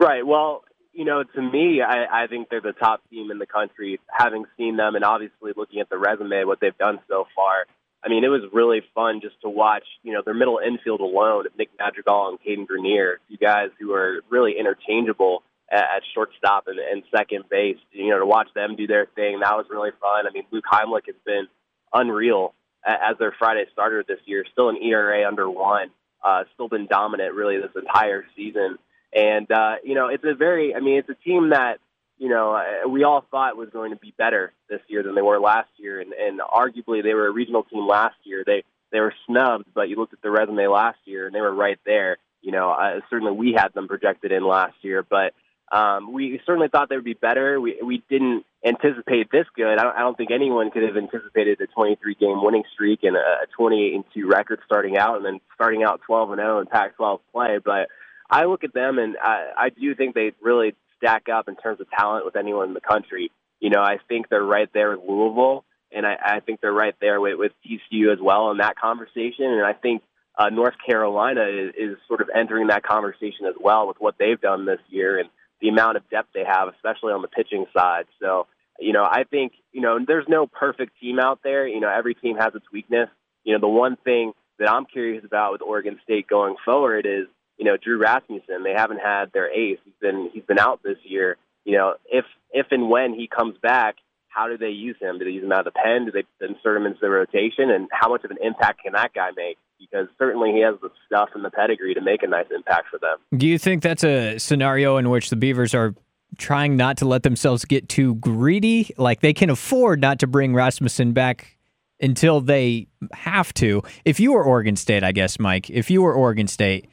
Right. 0.00 0.26
Well, 0.26 0.64
you 0.92 1.04
know, 1.04 1.22
to 1.22 1.42
me, 1.42 1.82
I, 1.82 2.24
I 2.24 2.26
think 2.26 2.48
they're 2.48 2.62
the 2.62 2.72
top 2.72 3.02
team 3.10 3.30
in 3.30 3.38
the 3.38 3.46
country. 3.46 4.00
Having 4.10 4.46
seen 4.56 4.76
them 4.76 4.94
and 4.94 5.04
obviously 5.04 5.52
looking 5.54 5.80
at 5.80 5.90
the 5.90 5.98
resume, 5.98 6.44
what 6.44 6.58
they've 6.60 6.76
done 6.78 7.00
so 7.06 7.26
far. 7.36 7.66
I 8.02 8.08
mean, 8.08 8.24
it 8.24 8.28
was 8.28 8.40
really 8.50 8.80
fun 8.94 9.20
just 9.20 9.38
to 9.42 9.50
watch, 9.50 9.84
you 10.02 10.14
know, 10.14 10.22
their 10.24 10.32
middle 10.32 10.58
infield 10.58 11.00
alone, 11.00 11.44
Nick 11.58 11.68
Madrigal 11.78 12.30
and 12.30 12.38
Cadyn 12.40 12.66
Grenier, 12.66 13.20
two 13.28 13.36
guys 13.36 13.68
who 13.78 13.92
are 13.92 14.22
really 14.30 14.54
interchangeable 14.58 15.42
at, 15.70 15.80
at 15.80 16.02
shortstop 16.14 16.66
and, 16.66 16.78
and 16.78 17.02
second 17.14 17.44
base. 17.50 17.76
You 17.92 18.08
know, 18.08 18.20
to 18.20 18.26
watch 18.26 18.48
them 18.54 18.74
do 18.74 18.86
their 18.86 19.04
thing, 19.14 19.40
that 19.40 19.54
was 19.54 19.66
really 19.68 19.90
fun. 20.00 20.26
I 20.26 20.30
mean, 20.32 20.44
Luke 20.50 20.64
Heimlich 20.72 21.06
has 21.06 21.16
been 21.26 21.46
unreal 21.92 22.54
as 22.86 23.18
their 23.18 23.34
Friday 23.38 23.66
starter 23.70 24.02
this 24.08 24.20
year, 24.24 24.46
still 24.50 24.70
an 24.70 24.78
ERA 24.82 25.28
under 25.28 25.50
one, 25.50 25.90
uh, 26.24 26.44
still 26.54 26.68
been 26.68 26.86
dominant 26.86 27.34
really 27.34 27.58
this 27.58 27.70
entire 27.76 28.24
season. 28.34 28.78
And, 29.12 29.50
uh, 29.50 29.76
you 29.82 29.94
know, 29.94 30.08
it's 30.08 30.24
a 30.24 30.34
very, 30.34 30.74
I 30.74 30.80
mean, 30.80 30.98
it's 30.98 31.08
a 31.08 31.14
team 31.14 31.50
that, 31.50 31.78
you 32.18 32.28
know, 32.28 32.52
uh, 32.52 32.88
we 32.88 33.04
all 33.04 33.24
thought 33.30 33.56
was 33.56 33.70
going 33.70 33.90
to 33.90 33.96
be 33.96 34.14
better 34.16 34.52
this 34.68 34.80
year 34.88 35.02
than 35.02 35.14
they 35.14 35.22
were 35.22 35.40
last 35.40 35.70
year. 35.78 36.00
And, 36.00 36.12
and 36.12 36.40
arguably 36.40 37.02
they 37.02 37.14
were 37.14 37.26
a 37.26 37.32
regional 37.32 37.64
team 37.64 37.86
last 37.86 38.16
year. 38.24 38.44
They, 38.46 38.62
they 38.92 39.00
were 39.00 39.14
snubbed, 39.26 39.66
but 39.74 39.88
you 39.88 39.96
looked 39.96 40.12
at 40.12 40.22
the 40.22 40.30
resume 40.30 40.66
last 40.66 40.98
year 41.04 41.26
and 41.26 41.34
they 41.34 41.40
were 41.40 41.54
right 41.54 41.78
there. 41.84 42.18
You 42.42 42.52
know, 42.52 42.70
uh, 42.70 43.00
certainly 43.10 43.32
we 43.32 43.52
had 43.52 43.72
them 43.74 43.88
projected 43.88 44.32
in 44.32 44.46
last 44.46 44.74
year, 44.82 45.02
but 45.02 45.34
um, 45.72 46.12
we 46.12 46.40
certainly 46.46 46.68
thought 46.68 46.88
they 46.88 46.96
would 46.96 47.04
be 47.04 47.14
better. 47.14 47.60
We, 47.60 47.78
we 47.82 48.02
didn't 48.08 48.44
anticipate 48.64 49.30
this 49.30 49.46
good. 49.54 49.78
I 49.78 49.82
don't, 49.82 49.96
I 49.96 50.00
don't 50.00 50.16
think 50.16 50.30
anyone 50.30 50.70
could 50.70 50.82
have 50.82 50.96
anticipated 50.96 51.60
a 51.60 51.66
23 51.68 52.14
game 52.14 52.42
winning 52.42 52.64
streak 52.74 53.00
and 53.04 53.16
a 53.16 53.46
28 53.56 53.94
and 53.94 54.04
2 54.12 54.26
record 54.26 54.60
starting 54.64 54.96
out 54.96 55.16
and 55.16 55.24
then 55.24 55.40
starting 55.54 55.84
out 55.84 56.00
12 56.06 56.32
and 56.32 56.40
0 56.40 56.60
in 56.60 56.66
Pac 56.66 56.96
12 56.96 57.20
play. 57.32 57.58
But 57.64 57.88
I 58.30 58.44
look 58.44 58.64
at 58.64 58.72
them 58.72 58.98
and 58.98 59.16
I, 59.22 59.50
I 59.56 59.68
do 59.70 59.94
think 59.94 60.14
they 60.14 60.32
really 60.40 60.74
stack 60.98 61.28
up 61.28 61.48
in 61.48 61.56
terms 61.56 61.80
of 61.80 61.90
talent 61.90 62.24
with 62.24 62.36
anyone 62.36 62.68
in 62.68 62.74
the 62.74 62.80
country. 62.80 63.30
You 63.58 63.70
know, 63.70 63.82
I 63.82 63.98
think 64.08 64.28
they're 64.28 64.42
right 64.42 64.68
there 64.72 64.90
with 64.96 65.08
Louisville, 65.08 65.64
and 65.92 66.06
I, 66.06 66.16
I 66.22 66.40
think 66.40 66.60
they're 66.60 66.72
right 66.72 66.94
there 67.00 67.20
with, 67.20 67.38
with 67.38 67.52
TCU 67.66 68.12
as 68.12 68.18
well 68.20 68.50
in 68.50 68.58
that 68.58 68.76
conversation. 68.76 69.46
And 69.46 69.64
I 69.64 69.72
think 69.72 70.02
uh, 70.38 70.48
North 70.48 70.74
Carolina 70.84 71.42
is, 71.42 71.74
is 71.76 71.98
sort 72.08 72.20
of 72.20 72.30
entering 72.34 72.68
that 72.68 72.82
conversation 72.82 73.46
as 73.46 73.54
well 73.60 73.88
with 73.88 73.96
what 73.98 74.14
they've 74.18 74.40
done 74.40 74.64
this 74.64 74.80
year 74.88 75.18
and 75.18 75.28
the 75.60 75.68
amount 75.68 75.96
of 75.96 76.08
depth 76.08 76.28
they 76.32 76.44
have, 76.44 76.68
especially 76.68 77.12
on 77.12 77.22
the 77.22 77.28
pitching 77.28 77.66
side. 77.76 78.06
So, 78.20 78.46
you 78.78 78.92
know, 78.92 79.04
I 79.04 79.24
think, 79.24 79.52
you 79.72 79.82
know, 79.82 79.98
there's 80.06 80.26
no 80.28 80.46
perfect 80.46 80.98
team 81.00 81.18
out 81.18 81.40
there. 81.42 81.66
You 81.66 81.80
know, 81.80 81.90
every 81.90 82.14
team 82.14 82.36
has 82.36 82.54
its 82.54 82.64
weakness. 82.72 83.10
You 83.44 83.54
know, 83.54 83.60
the 83.60 83.68
one 83.68 83.96
thing 83.96 84.32
that 84.58 84.70
I'm 84.70 84.86
curious 84.86 85.24
about 85.24 85.52
with 85.52 85.62
Oregon 85.62 85.98
State 86.04 86.26
going 86.28 86.56
forward 86.64 87.04
is 87.06 87.26
you 87.60 87.66
know, 87.66 87.76
Drew 87.76 87.98
Rasmussen. 87.98 88.64
They 88.64 88.72
haven't 88.74 89.00
had 89.00 89.26
their 89.34 89.52
ace. 89.52 89.78
He's 89.84 89.94
been 90.00 90.30
he's 90.32 90.44
been 90.44 90.58
out 90.58 90.80
this 90.82 90.96
year. 91.04 91.36
You 91.64 91.76
know, 91.76 91.94
if 92.10 92.24
if 92.52 92.66
and 92.70 92.88
when 92.88 93.12
he 93.12 93.28
comes 93.28 93.54
back, 93.62 93.96
how 94.28 94.48
do 94.48 94.56
they 94.56 94.70
use 94.70 94.96
him? 94.98 95.18
Do 95.18 95.26
they 95.26 95.30
use 95.30 95.44
him 95.44 95.52
out 95.52 95.66
of 95.66 95.74
the 95.74 95.78
pen? 95.78 96.06
Do 96.06 96.10
they 96.10 96.24
insert 96.44 96.78
him 96.78 96.86
into 96.86 96.98
the 97.02 97.10
rotation? 97.10 97.70
And 97.70 97.88
how 97.92 98.08
much 98.08 98.24
of 98.24 98.30
an 98.30 98.38
impact 98.40 98.82
can 98.82 98.94
that 98.94 99.12
guy 99.12 99.28
make? 99.36 99.58
Because 99.78 100.08
certainly 100.18 100.52
he 100.52 100.62
has 100.62 100.76
the 100.80 100.88
stuff 101.06 101.28
and 101.34 101.44
the 101.44 101.50
pedigree 101.50 101.92
to 101.92 102.00
make 102.00 102.22
a 102.22 102.26
nice 102.26 102.46
impact 102.54 102.88
for 102.90 102.98
them. 102.98 103.18
Do 103.36 103.46
you 103.46 103.58
think 103.58 103.82
that's 103.82 104.04
a 104.04 104.38
scenario 104.38 104.96
in 104.96 105.10
which 105.10 105.28
the 105.28 105.36
Beavers 105.36 105.74
are 105.74 105.94
trying 106.38 106.76
not 106.76 106.96
to 106.98 107.04
let 107.04 107.24
themselves 107.24 107.66
get 107.66 107.90
too 107.90 108.14
greedy? 108.14 108.94
Like 108.96 109.20
they 109.20 109.34
can 109.34 109.50
afford 109.50 110.00
not 110.00 110.18
to 110.20 110.26
bring 110.26 110.54
Rasmussen 110.54 111.12
back 111.12 111.58
until 112.00 112.40
they 112.40 112.86
have 113.12 113.52
to. 113.54 113.82
If 114.06 114.18
you 114.18 114.32
were 114.32 114.42
Oregon 114.42 114.76
State, 114.76 115.04
I 115.04 115.12
guess, 115.12 115.38
Mike, 115.38 115.68
if 115.68 115.90
you 115.90 116.00
were 116.00 116.14
Oregon 116.14 116.46
State, 116.46 116.88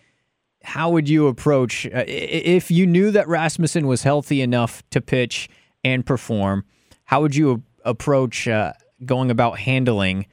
how 0.63 0.89
would 0.89 1.07
you 1.07 1.27
approach 1.27 1.85
uh, 1.85 2.03
if 2.07 2.69
you 2.71 2.85
knew 2.85 3.11
that 3.11 3.27
Rasmussen 3.27 3.87
was 3.87 4.03
healthy 4.03 4.41
enough 4.41 4.83
to 4.89 5.01
pitch 5.01 5.49
and 5.83 6.05
perform? 6.05 6.65
How 7.05 7.21
would 7.21 7.35
you 7.35 7.63
approach 7.85 8.47
uh, 8.47 8.73
going 9.05 9.31
about 9.31 9.59
handling 9.59 10.27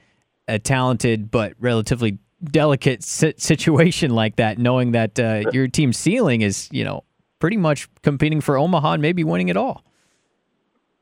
a 0.47 0.59
talented 0.59 1.31
but 1.31 1.53
relatively 1.59 2.19
delicate 2.43 3.03
situation 3.03 4.11
like 4.11 4.35
that, 4.35 4.57
knowing 4.57 4.91
that 4.91 5.19
uh, 5.19 5.43
your 5.51 5.67
team's 5.67 5.97
ceiling 5.97 6.41
is, 6.41 6.69
you 6.71 6.83
know, 6.83 7.03
pretty 7.39 7.57
much 7.57 7.87
competing 8.01 8.41
for 8.41 8.57
Omaha 8.57 8.93
and 8.93 9.01
maybe 9.01 9.23
winning 9.23 9.49
it 9.49 9.57
all? 9.57 9.83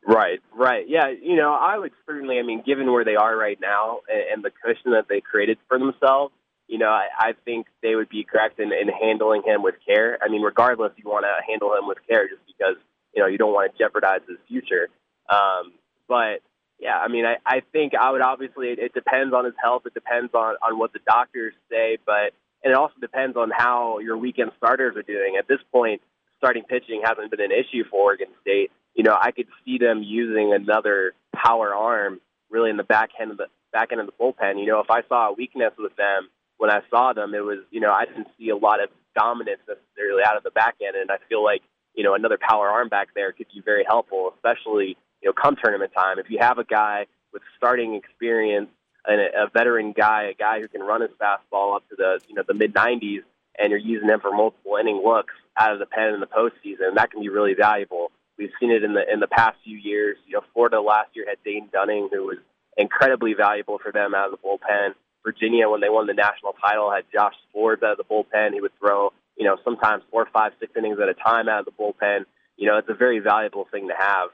Right, 0.06 0.42
right. 0.54 0.86
Yeah, 0.88 1.08
you 1.10 1.36
know, 1.36 1.54
I 1.54 1.78
would 1.78 1.92
certainly, 2.06 2.38
I 2.38 2.44
mean, 2.44 2.62
given 2.66 2.92
where 2.92 3.06
they 3.06 3.16
are 3.16 3.36
right 3.38 3.58
now 3.60 4.00
and, 4.12 4.24
and 4.34 4.44
the 4.44 4.52
cushion 4.52 4.92
that 4.92 5.08
they 5.08 5.22
created 5.22 5.58
for 5.68 5.80
themselves, 5.80 6.34
you 6.68 6.78
know, 6.78 6.90
I, 6.90 7.08
I 7.18 7.34
think 7.46 7.68
they 7.82 7.96
would 7.96 8.10
be 8.10 8.24
correct 8.24 8.60
in, 8.60 8.72
in 8.74 8.88
handling 8.88 9.44
him 9.46 9.64
with 9.64 9.76
care. 9.86 10.18
I 10.22 10.30
mean, 10.30 10.42
regardless, 10.42 10.94
you 10.98 11.10
want 11.10 11.26
to 11.26 11.34
handle 11.50 11.74
him 11.76 11.88
with 11.88 11.98
care 12.08 12.28
just 12.28 12.42
because, 12.48 12.78
you 13.14 13.22
know, 13.22 13.28
you 13.28 13.38
don't 13.38 13.54
want 13.54 13.72
to 13.72 13.78
jeopardize 13.78 14.22
his 14.28 14.38
future. 14.48 14.88
Um, 15.30 15.74
but, 16.08 16.42
yeah, 16.80 16.98
I 16.98 17.08
mean, 17.08 17.26
I, 17.26 17.38
I 17.46 17.62
think 17.72 17.94
I 17.96 18.12
would 18.12 18.22
obviously, 18.22 18.70
it, 18.70 18.80
it 18.80 18.94
depends 18.94 19.34
on 19.34 19.46
his 19.46 19.54
health. 19.62 19.84
It 19.86 19.94
depends 19.94 20.34
on, 20.34 20.56
on 20.62 20.80
what 20.80 20.94
the 20.94 21.00
doctors 21.06 21.54
say, 21.70 21.98
but, 22.06 22.34
and 22.64 22.72
it 22.72 22.76
also 22.76 22.96
depends 23.00 23.36
on 23.38 23.52
how 23.56 24.00
your 24.00 24.18
weekend 24.18 24.52
starters 24.58 24.96
are 24.96 25.04
doing. 25.04 25.36
At 25.38 25.48
this 25.48 25.60
point, 25.72 26.02
starting 26.38 26.64
pitching 26.64 27.02
hasn't 27.04 27.30
been 27.30 27.42
an 27.42 27.52
issue 27.52 27.84
for 27.90 28.02
Oregon 28.02 28.28
State. 28.42 28.72
You 28.96 29.04
know, 29.04 29.18
I 29.20 29.32
could 29.32 29.48
see 29.66 29.78
them 29.78 30.04
using 30.04 30.54
another 30.54 31.14
power 31.36 31.74
arm 31.74 32.22
really 32.50 32.70
in 32.70 32.78
the 32.78 32.84
back 32.84 33.10
end 33.20 33.32
of 33.32 33.38
the 33.38 33.48
back 33.72 33.92
end 33.92 34.00
of 34.00 34.08
the 34.08 34.14
bullpen. 34.14 34.60
You 34.60 34.68
know, 34.68 34.80
if 34.80 34.90
I 34.90 35.02
saw 35.10 35.30
a 35.30 35.34
weakness 35.34 35.74
with 35.78 35.96
them, 35.96 36.30
when 36.64 36.72
I 36.72 36.80
saw 36.90 37.12
them, 37.12 37.36
it 37.36 37.44
was, 37.44 37.60
you 37.72 37.82
know, 37.82 37.92
I 37.92 38.06
didn't 38.06 38.30
see 38.40 38.48
a 38.48 38.56
lot 38.56 38.82
of 38.82 38.88
dominance 39.18 39.60
necessarily 39.68 40.24
out 40.26 40.38
of 40.38 40.44
the 40.44 40.52
back 40.52 40.76
end. 40.80 40.96
And 40.96 41.12
I 41.12 41.18
feel 41.28 41.44
like, 41.44 41.62
you 41.94 42.06
know, 42.06 42.14
another 42.14 42.40
power 42.40 42.70
arm 42.70 42.88
back 42.88 43.10
there 43.14 43.34
could 43.34 43.48
be 43.54 43.60
very 43.60 43.84
helpful, 43.86 44.32
especially, 44.34 44.96
you 45.22 45.28
know, 45.28 45.34
come 45.34 45.58
tournament 45.62 45.92
time. 45.94 46.20
If 46.20 46.30
you 46.30 46.38
have 46.40 46.60
a 46.60 46.64
guy 46.64 47.08
with 47.34 47.42
starting 47.58 47.96
experience, 47.96 48.70
a, 49.06 49.12
a 49.12 49.50
veteran 49.54 49.92
guy, 49.92 50.32
a 50.32 50.34
guy 50.34 50.62
who 50.62 50.70
can 50.70 50.80
run 50.80 51.02
his 51.02 51.12
fastball 51.22 51.76
up 51.76 51.84
to 51.90 51.98
the 51.98 52.22
you 52.30 52.36
know 52.36 52.44
the 52.48 52.54
mid 52.54 52.74
90s, 52.74 53.24
and 53.60 53.70
you're 53.70 53.78
using 53.78 54.08
him 54.08 54.22
for 54.22 54.32
multiple 54.32 54.78
inning 54.80 55.02
looks 55.04 55.34
out 55.58 55.74
of 55.74 55.80
the 55.80 55.86
pen 55.86 56.14
in 56.14 56.22
the 56.22 56.28
postseason. 56.28 56.96
That 56.96 57.12
can 57.12 57.20
be 57.20 57.28
really 57.28 57.56
valuable. 57.56 58.10
We've 58.38 58.52
seen 58.58 58.72
it 58.72 58.86
in 58.86 58.94
the 58.94 59.04
in 59.12 59.20
the 59.20 59.28
past 59.28 59.58
few 59.66 59.78
years. 59.78 60.16
You 60.26 60.36
know, 60.36 60.44
Florida 60.54 60.80
last 60.80 61.10
year 61.14 61.26
had 61.28 61.40
Dane 61.44 61.68
Dunning, 61.74 62.08
who 62.10 62.24
was 62.24 62.38
incredibly 62.78 63.34
valuable 63.34 63.80
for 63.80 63.92
them 63.92 64.16
out 64.16 64.32
of 64.32 64.40
the 64.40 64.48
bullpen. 64.48 64.94
Virginia, 65.24 65.70
when 65.70 65.82
they 65.82 65.90
won 65.90 66.08
the 66.08 66.14
national 66.14 66.54
title, 66.62 66.92
had 66.92 67.06
Josh 67.14 67.34
Sborz 67.56 67.84
out 67.84 67.98
of 67.98 67.98
the 67.98 68.04
bullpen. 68.04 68.54
He 68.54 68.62
would 68.62 68.78
throw, 68.80 69.12
you 69.38 69.46
know, 69.46 69.58
sometimes 69.64 70.04
four, 70.12 70.28
five, 70.32 70.52
six 70.60 70.72
innings 70.78 71.00
at 71.02 71.10
a 71.10 71.14
time 71.14 71.48
out 71.48 71.60
of 71.60 71.66
the 71.66 71.72
bullpen. 71.72 72.26
You 72.58 72.68
know, 72.68 72.78
it's 72.78 72.90
a 72.90 72.94
very 72.94 73.20
valuable 73.20 73.68
thing 73.72 73.88
to 73.88 73.96
have 73.98 74.30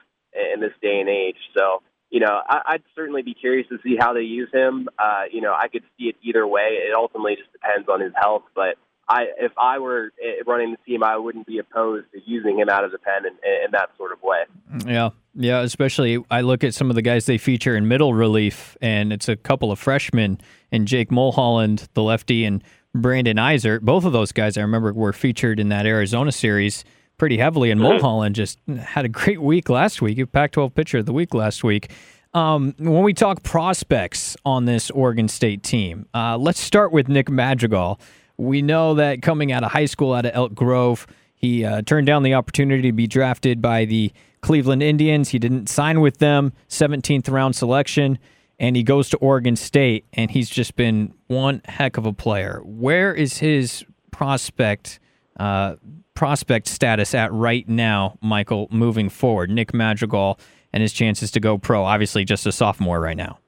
in 0.53 0.60
this 0.60 0.74
day 0.81 1.00
and 1.00 1.10
age. 1.10 1.38
So, 1.55 1.81
you 2.10 2.19
know, 2.19 2.41
I, 2.48 2.62
I'd 2.65 2.84
certainly 2.96 3.22
be 3.22 3.34
curious 3.34 3.67
to 3.69 3.77
see 3.84 3.96
how 4.00 4.13
they 4.13 4.22
use 4.22 4.50
him. 4.51 4.89
Uh, 4.98 5.24
you 5.31 5.41
know, 5.41 5.53
I 5.53 5.67
could 5.67 5.84
see 5.98 6.05
it 6.05 6.15
either 6.22 6.46
way. 6.46 6.79
It 6.88 6.93
ultimately 6.96 7.36
just 7.36 7.51
depends 7.51 7.88
on 7.88 8.01
his 8.01 8.13
health, 8.15 8.43
but 8.55 8.77
I, 9.10 9.25
if 9.39 9.51
I 9.58 9.80
were 9.80 10.12
eh, 10.24 10.44
running 10.46 10.72
the 10.72 10.78
team, 10.86 11.04
I 11.04 11.18
wouldn't 11.18 11.48
be 11.48 11.58
opposed 11.58 12.06
to 12.13 12.22
using 12.25 12.60
him 12.60 12.70
out 12.70 12.84
of 12.84 12.92
the 12.92 13.00
pen 13.00 13.25
in, 13.25 13.34
in 13.66 13.72
that 13.72 13.89
sort 13.98 14.12
of 14.12 14.22
way. 14.22 14.44
Yeah, 14.86 15.10
yeah. 15.34 15.62
Especially, 15.62 16.24
I 16.30 16.42
look 16.42 16.63
at 16.63 16.75
some 16.75 16.92
of 16.92 16.96
the 16.96 17.01
guys 17.01 17.25
they 17.25 17.39
feature 17.39 17.75
in 17.75 17.88
middle 17.88 18.13
relief, 18.13 18.78
and 18.82 19.12
it's 19.12 19.28
a 19.28 19.36
couple 19.36 19.72
of 19.72 19.80
freshmen, 19.80 20.39
and 20.72 20.88
Jake 20.88 21.12
Mulholland, 21.12 21.89
the 21.96 22.04
lefty, 22.04 22.46
and 22.46 22.63
Brandon 22.94 23.38
Eisert. 23.38 23.82
Both 23.82 24.06
of 24.06 24.13
those 24.13 24.32
guys, 24.32 24.58
I 24.58 24.62
remember, 24.62 24.94
were 24.94 25.13
featured 25.13 25.60
in 25.60 25.70
that 25.70 25.88
Arizona 25.88 26.32
series 26.32 26.86
pretty 27.18 27.38
heavily, 27.38 27.72
and 27.72 27.82
mm-hmm. 27.82 27.94
Mulholland 27.94 28.36
just 28.36 28.60
had 28.80 29.06
a 29.06 29.10
great 29.10 29.42
week 29.42 29.70
last 29.70 30.01
week. 30.04 30.18
He 30.18 30.25
Pac-12 30.25 30.74
pitcher 30.75 30.98
of 31.00 31.08
the 31.08 31.13
week 31.13 31.34
last 31.34 31.63
week. 31.63 31.92
Um, 32.36 32.75
when 32.78 33.04
we 33.04 33.16
talk 33.16 33.42
prospects 33.42 34.38
on 34.46 34.66
this 34.66 34.92
Oregon 34.92 35.28
State 35.28 35.63
team, 35.63 36.08
uh, 36.13 36.38
let's 36.38 36.60
start 36.60 36.92
with 36.92 37.10
Nick 37.10 37.28
Madrigal. 37.30 38.00
We 38.39 38.62
know 38.62 38.93
that 38.93 39.22
coming 39.22 39.51
out 39.51 39.65
of 39.65 39.72
high 39.72 39.86
school 39.86 40.13
out 40.13 40.25
of 40.25 40.31
Elk 40.34 40.55
Grove, 40.55 41.05
he 41.36 41.65
uh, 41.65 41.81
turned 41.81 42.08
down 42.08 42.24
the 42.24 42.34
opportunity 42.34 42.84
to 42.84 42.93
be 42.93 43.05
drafted 43.05 43.62
by 43.62 43.84
the 43.84 44.13
Cleveland 44.41 44.81
Indians. 44.81 45.29
He 45.29 45.39
didn't 45.39 45.67
sign 45.67 46.00
with 46.00 46.19
them, 46.19 46.53
17th 46.69 47.29
round 47.29 47.58
selection, 47.58 48.17
and 48.58 48.77
he 48.77 48.84
goes 48.84 49.10
to 49.10 49.17
Oregon 49.17 49.58
State, 49.58 50.05
and 50.13 50.31
he's 50.31 50.50
just 50.50 50.77
been 50.77 51.13
one 51.27 51.62
heck 51.65 51.98
of 51.98 52.05
a 52.05 52.13
player. 52.13 52.62
Where 52.63 53.13
is 53.13 53.39
his 53.39 53.84
prospect 54.12 55.01
uh, 55.38 55.75
prospect 56.13 56.67
status 56.67 57.13
at 57.13 57.34
right 57.34 57.67
now, 57.67 58.17
Michael, 58.22 58.69
moving 58.72 59.10
forward? 59.10 59.50
Nick 59.50 59.74
Madrigal 59.74 60.39
and 60.72 60.81
his 60.81 60.93
chances 60.93 61.29
to 61.31 61.41
go 61.41 61.58
pro. 61.58 61.84
Obviously, 61.84 62.24
just 62.24 62.46
a 62.46 62.53
sophomore 62.53 63.01
right 63.01 63.17
now. 63.17 63.39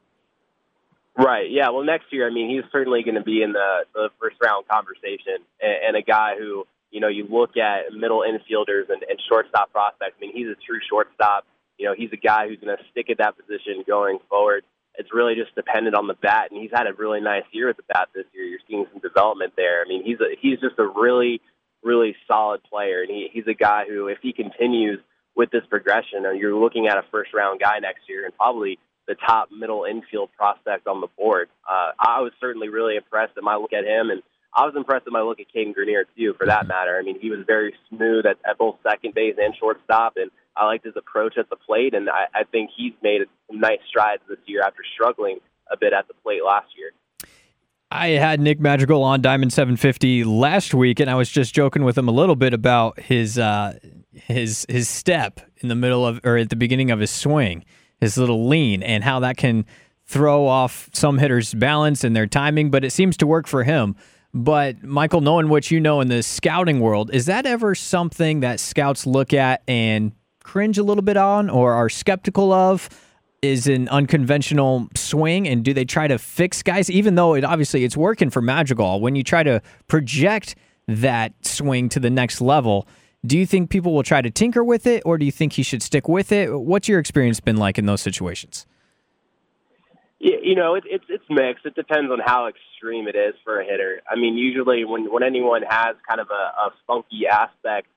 Right. 1.21 1.51
Yeah. 1.51 1.69
Well, 1.69 1.83
next 1.83 2.05
year, 2.11 2.27
I 2.27 2.33
mean, 2.33 2.49
he's 2.49 2.65
certainly 2.71 3.03
going 3.03 3.15
to 3.15 3.23
be 3.23 3.43
in 3.43 3.53
the, 3.53 3.85
the 3.93 4.09
first 4.19 4.37
round 4.43 4.67
conversation, 4.67 5.45
and, 5.61 5.77
and 5.87 5.95
a 5.95 6.01
guy 6.01 6.33
who 6.37 6.65
you 6.89 6.99
know 6.99 7.07
you 7.07 7.27
look 7.29 7.57
at 7.57 7.93
middle 7.93 8.25
infielders 8.25 8.89
and, 8.89 9.03
and 9.07 9.21
shortstop 9.29 9.71
prospects. 9.71 10.15
I 10.17 10.21
mean, 10.21 10.33
he's 10.33 10.47
a 10.47 10.57
true 10.65 10.79
shortstop. 10.89 11.45
You 11.77 11.85
know, 11.87 11.93
he's 11.95 12.09
a 12.11 12.17
guy 12.17 12.47
who's 12.47 12.59
going 12.59 12.75
to 12.75 12.83
stick 12.91 13.09
at 13.11 13.19
that 13.19 13.37
position 13.37 13.83
going 13.85 14.17
forward. 14.29 14.63
It's 14.95 15.13
really 15.13 15.35
just 15.35 15.53
dependent 15.53 15.95
on 15.95 16.07
the 16.07 16.15
bat, 16.15 16.49
and 16.51 16.59
he's 16.59 16.71
had 16.73 16.87
a 16.87 16.93
really 16.93 17.21
nice 17.21 17.45
year 17.51 17.67
with 17.67 17.77
the 17.77 17.83
bat 17.87 18.09
this 18.15 18.25
year. 18.33 18.43
You're 18.45 18.65
seeing 18.67 18.85
some 18.91 18.99
development 19.01 19.53
there. 19.55 19.83
I 19.85 19.87
mean, 19.87 20.03
he's 20.03 20.19
a, 20.19 20.35
he's 20.41 20.59
just 20.59 20.79
a 20.79 20.87
really 20.87 21.39
really 21.83 22.15
solid 22.27 22.61
player, 22.63 23.01
and 23.01 23.09
he, 23.09 23.29
he's 23.31 23.47
a 23.47 23.53
guy 23.53 23.85
who, 23.87 24.07
if 24.07 24.19
he 24.21 24.33
continues 24.33 24.99
with 25.35 25.49
this 25.49 25.63
progression, 25.69 26.23
you're 26.37 26.55
looking 26.55 26.87
at 26.87 26.97
a 26.97 27.03
first 27.11 27.33
round 27.33 27.59
guy 27.59 27.79
next 27.79 28.09
year, 28.09 28.25
and 28.25 28.35
probably 28.35 28.77
the 29.11 29.17
top 29.27 29.49
middle 29.51 29.83
infield 29.83 30.29
prospect 30.37 30.87
on 30.87 31.01
the 31.01 31.07
board. 31.17 31.49
Uh, 31.69 31.91
I 31.99 32.21
was 32.21 32.31
certainly 32.39 32.69
really 32.69 32.95
impressed 32.95 33.33
at 33.37 33.43
my 33.43 33.57
look 33.57 33.73
at 33.73 33.83
him, 33.83 34.09
and 34.09 34.23
I 34.53 34.65
was 34.65 34.73
impressed 34.75 35.05
at 35.05 35.11
my 35.11 35.21
look 35.21 35.41
at 35.41 35.47
Cadyn 35.53 35.73
Grenier 35.73 36.05
too, 36.17 36.33
for 36.37 36.47
that 36.47 36.65
matter. 36.65 36.97
I 36.97 37.03
mean, 37.03 37.19
he 37.19 37.29
was 37.29 37.39
very 37.45 37.73
smooth 37.89 38.25
at, 38.25 38.37
at 38.49 38.57
both 38.57 38.77
second 38.83 39.13
base 39.13 39.35
and 39.37 39.53
shortstop, 39.59 40.13
and 40.15 40.31
I 40.55 40.65
liked 40.65 40.85
his 40.85 40.95
approach 40.95 41.37
at 41.37 41.49
the 41.49 41.57
plate, 41.57 41.93
and 41.93 42.09
I, 42.09 42.27
I 42.33 42.43
think 42.45 42.69
he's 42.75 42.93
made 43.03 43.21
some 43.47 43.59
nice 43.59 43.79
strides 43.89 44.21
this 44.29 44.39
year 44.45 44.61
after 44.65 44.81
struggling 44.93 45.39
a 45.69 45.75
bit 45.77 45.91
at 45.91 46.07
the 46.07 46.13
plate 46.23 46.41
last 46.45 46.67
year. 46.77 46.91
I 47.93 48.09
had 48.11 48.39
Nick 48.39 48.61
Madrigal 48.61 49.03
on 49.03 49.21
Diamond 49.21 49.51
750 49.51 50.23
last 50.23 50.73
week, 50.73 51.01
and 51.01 51.09
I 51.09 51.15
was 51.15 51.29
just 51.29 51.53
joking 51.53 51.83
with 51.83 51.97
him 51.97 52.07
a 52.07 52.13
little 52.13 52.37
bit 52.37 52.53
about 52.53 53.01
his 53.01 53.37
uh, 53.37 53.77
his 54.13 54.65
his 54.69 54.87
step 54.87 55.41
in 55.57 55.67
the 55.67 55.75
middle 55.75 56.07
of 56.07 56.21
or 56.23 56.37
at 56.37 56.49
the 56.49 56.55
beginning 56.55 56.89
of 56.91 57.01
his 57.01 57.11
swing 57.11 57.65
his 58.01 58.17
little 58.17 58.47
lean, 58.47 58.83
and 58.83 59.03
how 59.03 59.21
that 59.21 59.37
can 59.37 59.65
throw 60.05 60.45
off 60.45 60.89
some 60.91 61.19
hitters' 61.19 61.53
balance 61.53 62.03
and 62.03 62.13
their 62.13 62.27
timing, 62.27 62.69
but 62.69 62.83
it 62.83 62.91
seems 62.91 63.15
to 63.15 63.25
work 63.25 63.47
for 63.47 63.63
him. 63.63 63.95
But 64.33 64.83
Michael, 64.83 65.21
knowing 65.21 65.49
what 65.49 65.71
you 65.71 65.79
know 65.79 66.01
in 66.01 66.07
the 66.07 66.23
scouting 66.23 66.79
world, 66.79 67.13
is 67.13 67.25
that 67.27 67.45
ever 67.45 67.75
something 67.75 68.41
that 68.41 68.59
scouts 68.59 69.05
look 69.05 69.33
at 69.33 69.61
and 69.67 70.11
cringe 70.43 70.77
a 70.77 70.83
little 70.83 71.01
bit 71.01 71.17
on 71.17 71.49
or 71.49 71.73
are 71.73 71.89
skeptical 71.89 72.51
of? 72.51 72.89
Is 73.41 73.67
an 73.67 73.89
unconventional 73.89 74.87
swing, 74.95 75.47
and 75.47 75.65
do 75.65 75.73
they 75.73 75.85
try 75.85 76.07
to 76.07 76.19
fix 76.19 76.61
guys? 76.61 76.91
Even 76.91 77.15
though 77.15 77.33
it 77.33 77.43
obviously 77.43 77.83
it's 77.83 77.97
working 77.97 78.29
for 78.29 78.39
Madrigal, 78.39 79.01
when 79.01 79.15
you 79.15 79.23
try 79.23 79.41
to 79.41 79.61
project 79.87 80.55
that 80.87 81.33
swing 81.43 81.89
to 81.89 81.99
the 81.99 82.11
next 82.11 82.39
level, 82.39 82.87
do 83.25 83.37
you 83.37 83.45
think 83.45 83.69
people 83.69 83.93
will 83.93 84.03
try 84.03 84.21
to 84.21 84.31
tinker 84.31 84.63
with 84.63 84.87
it, 84.87 85.03
or 85.05 85.17
do 85.17 85.25
you 85.25 85.31
think 85.31 85.53
he 85.53 85.63
should 85.63 85.83
stick 85.83 86.07
with 86.07 86.31
it? 86.31 86.51
What's 86.51 86.87
your 86.87 86.99
experience 86.99 87.39
been 87.39 87.57
like 87.57 87.77
in 87.77 87.85
those 87.85 88.01
situations? 88.01 88.65
You 90.19 90.55
know, 90.55 90.75
it, 90.75 90.83
it's 90.85 91.05
it's 91.09 91.23
mixed. 91.29 91.65
It 91.65 91.75
depends 91.75 92.11
on 92.11 92.19
how 92.19 92.47
extreme 92.47 93.07
it 93.07 93.15
is 93.15 93.33
for 93.43 93.59
a 93.59 93.65
hitter. 93.65 94.01
I 94.09 94.15
mean, 94.15 94.37
usually 94.37 94.85
when 94.85 95.11
when 95.11 95.23
anyone 95.23 95.63
has 95.67 95.95
kind 96.07 96.19
of 96.19 96.27
a, 96.29 96.33
a 96.33 96.73
funky 96.85 97.25
aspect 97.25 97.87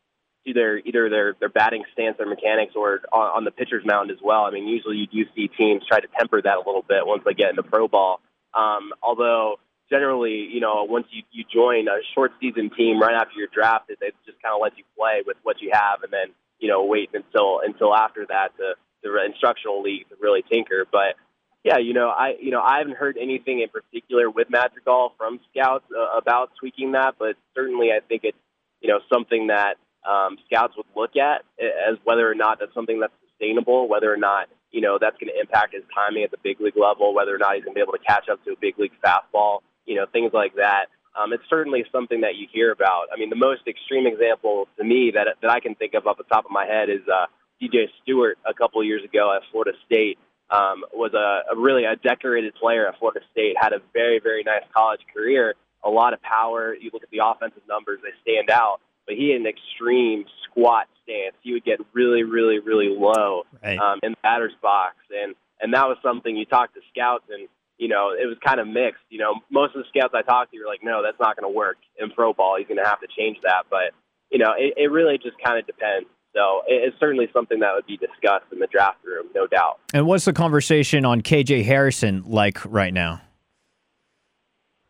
to 0.47 0.52
their 0.54 0.78
either 0.78 1.11
their 1.11 1.35
their 1.38 1.49
batting 1.49 1.85
stance 1.93 2.16
or 2.19 2.26
mechanics 2.26 2.75
or 2.76 3.00
on, 3.12 3.38
on 3.38 3.45
the 3.45 3.50
pitcher's 3.50 3.85
mound 3.85 4.11
as 4.11 4.19
well. 4.23 4.45
I 4.45 4.50
mean, 4.52 4.66
usually 4.66 4.97
you 4.97 5.07
do 5.07 5.31
see 5.35 5.49
teams 5.49 5.83
try 5.87 6.00
to 6.00 6.07
temper 6.19 6.40
that 6.40 6.57
a 6.57 6.62
little 6.64 6.85
bit 6.87 7.07
once 7.07 7.23
they 7.26 7.35
get 7.35 7.50
into 7.50 7.62
pro 7.62 7.88
ball. 7.88 8.21
Um, 8.54 8.93
although 9.02 9.57
generally, 9.90 10.48
you 10.50 10.60
know, 10.60 10.84
once 10.88 11.06
you, 11.10 11.22
you 11.32 11.44
join 11.52 11.88
a 11.88 11.98
short 12.14 12.32
season 12.40 12.70
team 12.76 13.00
right 13.00 13.14
after 13.14 13.32
you're 13.36 13.48
drafted, 13.52 13.98
they 14.00 14.10
just 14.26 14.40
kind 14.42 14.54
of 14.54 14.60
let 14.62 14.76
you 14.78 14.84
play 14.96 15.22
with 15.26 15.36
what 15.42 15.60
you 15.60 15.70
have, 15.72 16.02
and 16.02 16.12
then 16.12 16.34
you 16.58 16.68
know 16.68 16.84
wait 16.84 17.10
until 17.12 17.60
until 17.64 17.94
after 17.94 18.26
that 18.28 18.56
to 18.56 18.74
the 19.02 19.24
instructional 19.24 19.82
league 19.82 20.08
to 20.08 20.16
really 20.20 20.42
tinker. 20.50 20.84
But 20.90 21.16
yeah, 21.62 21.78
you 21.78 21.92
know, 21.92 22.08
I 22.08 22.34
you 22.40 22.50
know 22.50 22.60
I 22.60 22.78
haven't 22.78 22.96
heard 22.96 23.16
anything 23.20 23.60
in 23.60 23.68
particular 23.68 24.30
with 24.30 24.48
Madrigal 24.50 25.12
from 25.18 25.40
scouts 25.50 25.84
uh, 25.96 26.16
about 26.16 26.50
tweaking 26.58 26.92
that, 26.92 27.14
but 27.18 27.36
certainly 27.54 27.88
I 27.90 28.00
think 28.00 28.22
it's 28.24 28.38
you 28.80 28.88
know 28.88 29.00
something 29.12 29.48
that 29.48 29.76
um, 30.08 30.38
scouts 30.46 30.74
would 30.76 30.86
look 30.96 31.16
at 31.16 31.44
as 31.60 31.96
whether 32.04 32.30
or 32.30 32.34
not 32.34 32.58
that's 32.60 32.74
something 32.74 33.00
that's 33.00 33.12
sustainable, 33.28 33.88
whether 33.88 34.12
or 34.12 34.16
not 34.16 34.48
you 34.70 34.80
know 34.80 34.98
that's 35.00 35.16
going 35.18 35.32
to 35.32 35.38
impact 35.38 35.74
his 35.74 35.84
timing 35.94 36.24
at 36.24 36.30
the 36.30 36.38
big 36.42 36.60
league 36.60 36.76
level, 36.76 37.14
whether 37.14 37.34
or 37.34 37.38
not 37.38 37.54
he's 37.54 37.64
going 37.64 37.74
to 37.74 37.78
be 37.78 37.82
able 37.82 37.92
to 37.92 38.04
catch 38.06 38.28
up 38.30 38.42
to 38.44 38.52
a 38.52 38.56
big 38.60 38.78
league 38.78 38.92
fastball 39.04 39.60
you 39.86 39.96
know, 39.96 40.06
things 40.10 40.32
like 40.32 40.56
that. 40.56 40.86
Um, 41.16 41.32
it's 41.32 41.44
certainly 41.48 41.84
something 41.92 42.22
that 42.22 42.34
you 42.36 42.48
hear 42.52 42.72
about. 42.72 43.06
I 43.12 43.18
mean, 43.18 43.30
the 43.30 43.36
most 43.36 43.62
extreme 43.68 44.06
example 44.06 44.66
to 44.78 44.84
me 44.84 45.12
that 45.14 45.28
that 45.42 45.50
I 45.50 45.60
can 45.60 45.74
think 45.74 45.94
of 45.94 46.06
off 46.06 46.18
the 46.18 46.24
top 46.24 46.44
of 46.44 46.50
my 46.50 46.66
head 46.66 46.90
is 46.90 47.06
uh, 47.08 47.26
DJ 47.62 47.86
Stewart 48.02 48.38
a 48.48 48.52
couple 48.52 48.80
of 48.80 48.86
years 48.86 49.04
ago 49.04 49.32
at 49.34 49.42
Florida 49.50 49.72
State. 49.86 50.18
Um, 50.50 50.84
was 50.92 51.14
a, 51.14 51.54
a 51.54 51.58
really 51.58 51.84
a 51.84 51.96
decorated 51.96 52.54
player 52.54 52.86
at 52.86 52.98
Florida 52.98 53.20
State. 53.32 53.56
Had 53.58 53.72
a 53.72 53.80
very 53.92 54.18
very 54.18 54.42
nice 54.42 54.64
college 54.74 55.00
career. 55.14 55.54
A 55.84 55.88
lot 55.88 56.14
of 56.14 56.22
power. 56.22 56.74
You 56.74 56.90
look 56.92 57.02
at 57.02 57.10
the 57.10 57.20
offensive 57.24 57.62
numbers; 57.68 58.00
they 58.02 58.10
stand 58.22 58.50
out. 58.50 58.80
But 59.06 59.16
he 59.16 59.30
had 59.30 59.40
an 59.40 59.46
extreme 59.46 60.24
squat 60.44 60.86
stance. 61.04 61.36
He 61.42 61.52
would 61.52 61.64
get 61.64 61.78
really 61.92 62.24
really 62.24 62.58
really 62.58 62.88
low 62.88 63.44
right. 63.62 63.78
um, 63.78 64.00
in 64.02 64.12
the 64.12 64.18
batter's 64.22 64.54
box, 64.60 64.96
and 65.10 65.34
and 65.60 65.72
that 65.74 65.86
was 65.86 65.96
something 66.02 66.36
you 66.36 66.44
talk 66.44 66.74
to 66.74 66.80
scouts 66.92 67.24
and 67.30 67.48
you 67.78 67.88
know, 67.88 68.11
it 68.11 68.26
was 68.26 68.37
kind 68.45 68.61
of 68.61 68.66
mixed. 68.66 69.02
You 69.11 69.19
know, 69.19 69.35
most 69.50 69.75
of 69.75 69.83
the 69.83 69.88
scouts 69.88 70.14
I 70.14 70.23
talked 70.23 70.52
to 70.52 70.59
were 70.59 70.66
like, 70.66 70.83
no, 70.83 71.02
that's 71.02 71.19
not 71.21 71.37
going 71.37 71.50
to 71.50 71.57
work 71.57 71.76
in 71.99 72.11
pro 72.11 72.33
ball. 72.33 72.57
He's 72.59 72.66
going 72.66 72.83
to 72.83 72.88
have 72.88 73.00
to 73.00 73.09
change 73.16 73.38
that. 73.43 73.64
But, 73.71 73.93
you 74.31 74.38
know, 74.38 74.54
it, 74.57 74.75
it 74.76 74.90
really 74.90 75.19
just 75.19 75.37
kind 75.45 75.59
of 75.59 75.66
depends. 75.66 76.09
So 76.35 76.62
it's 76.66 76.99
certainly 76.99 77.28
something 77.33 77.61
that 77.61 77.75
would 77.75 77.87
be 77.87 77.97
discussed 77.97 78.47
in 78.52 78.59
the 78.59 78.66
draft 78.66 78.99
room, 79.04 79.26
no 79.35 79.47
doubt. 79.47 79.78
And 79.93 80.07
what's 80.07 80.25
the 80.25 80.33
conversation 80.33 81.04
on 81.04 81.21
KJ 81.21 81.64
Harrison 81.64 82.25
like 82.26 82.64
right 82.64 82.93
now? 82.93 83.23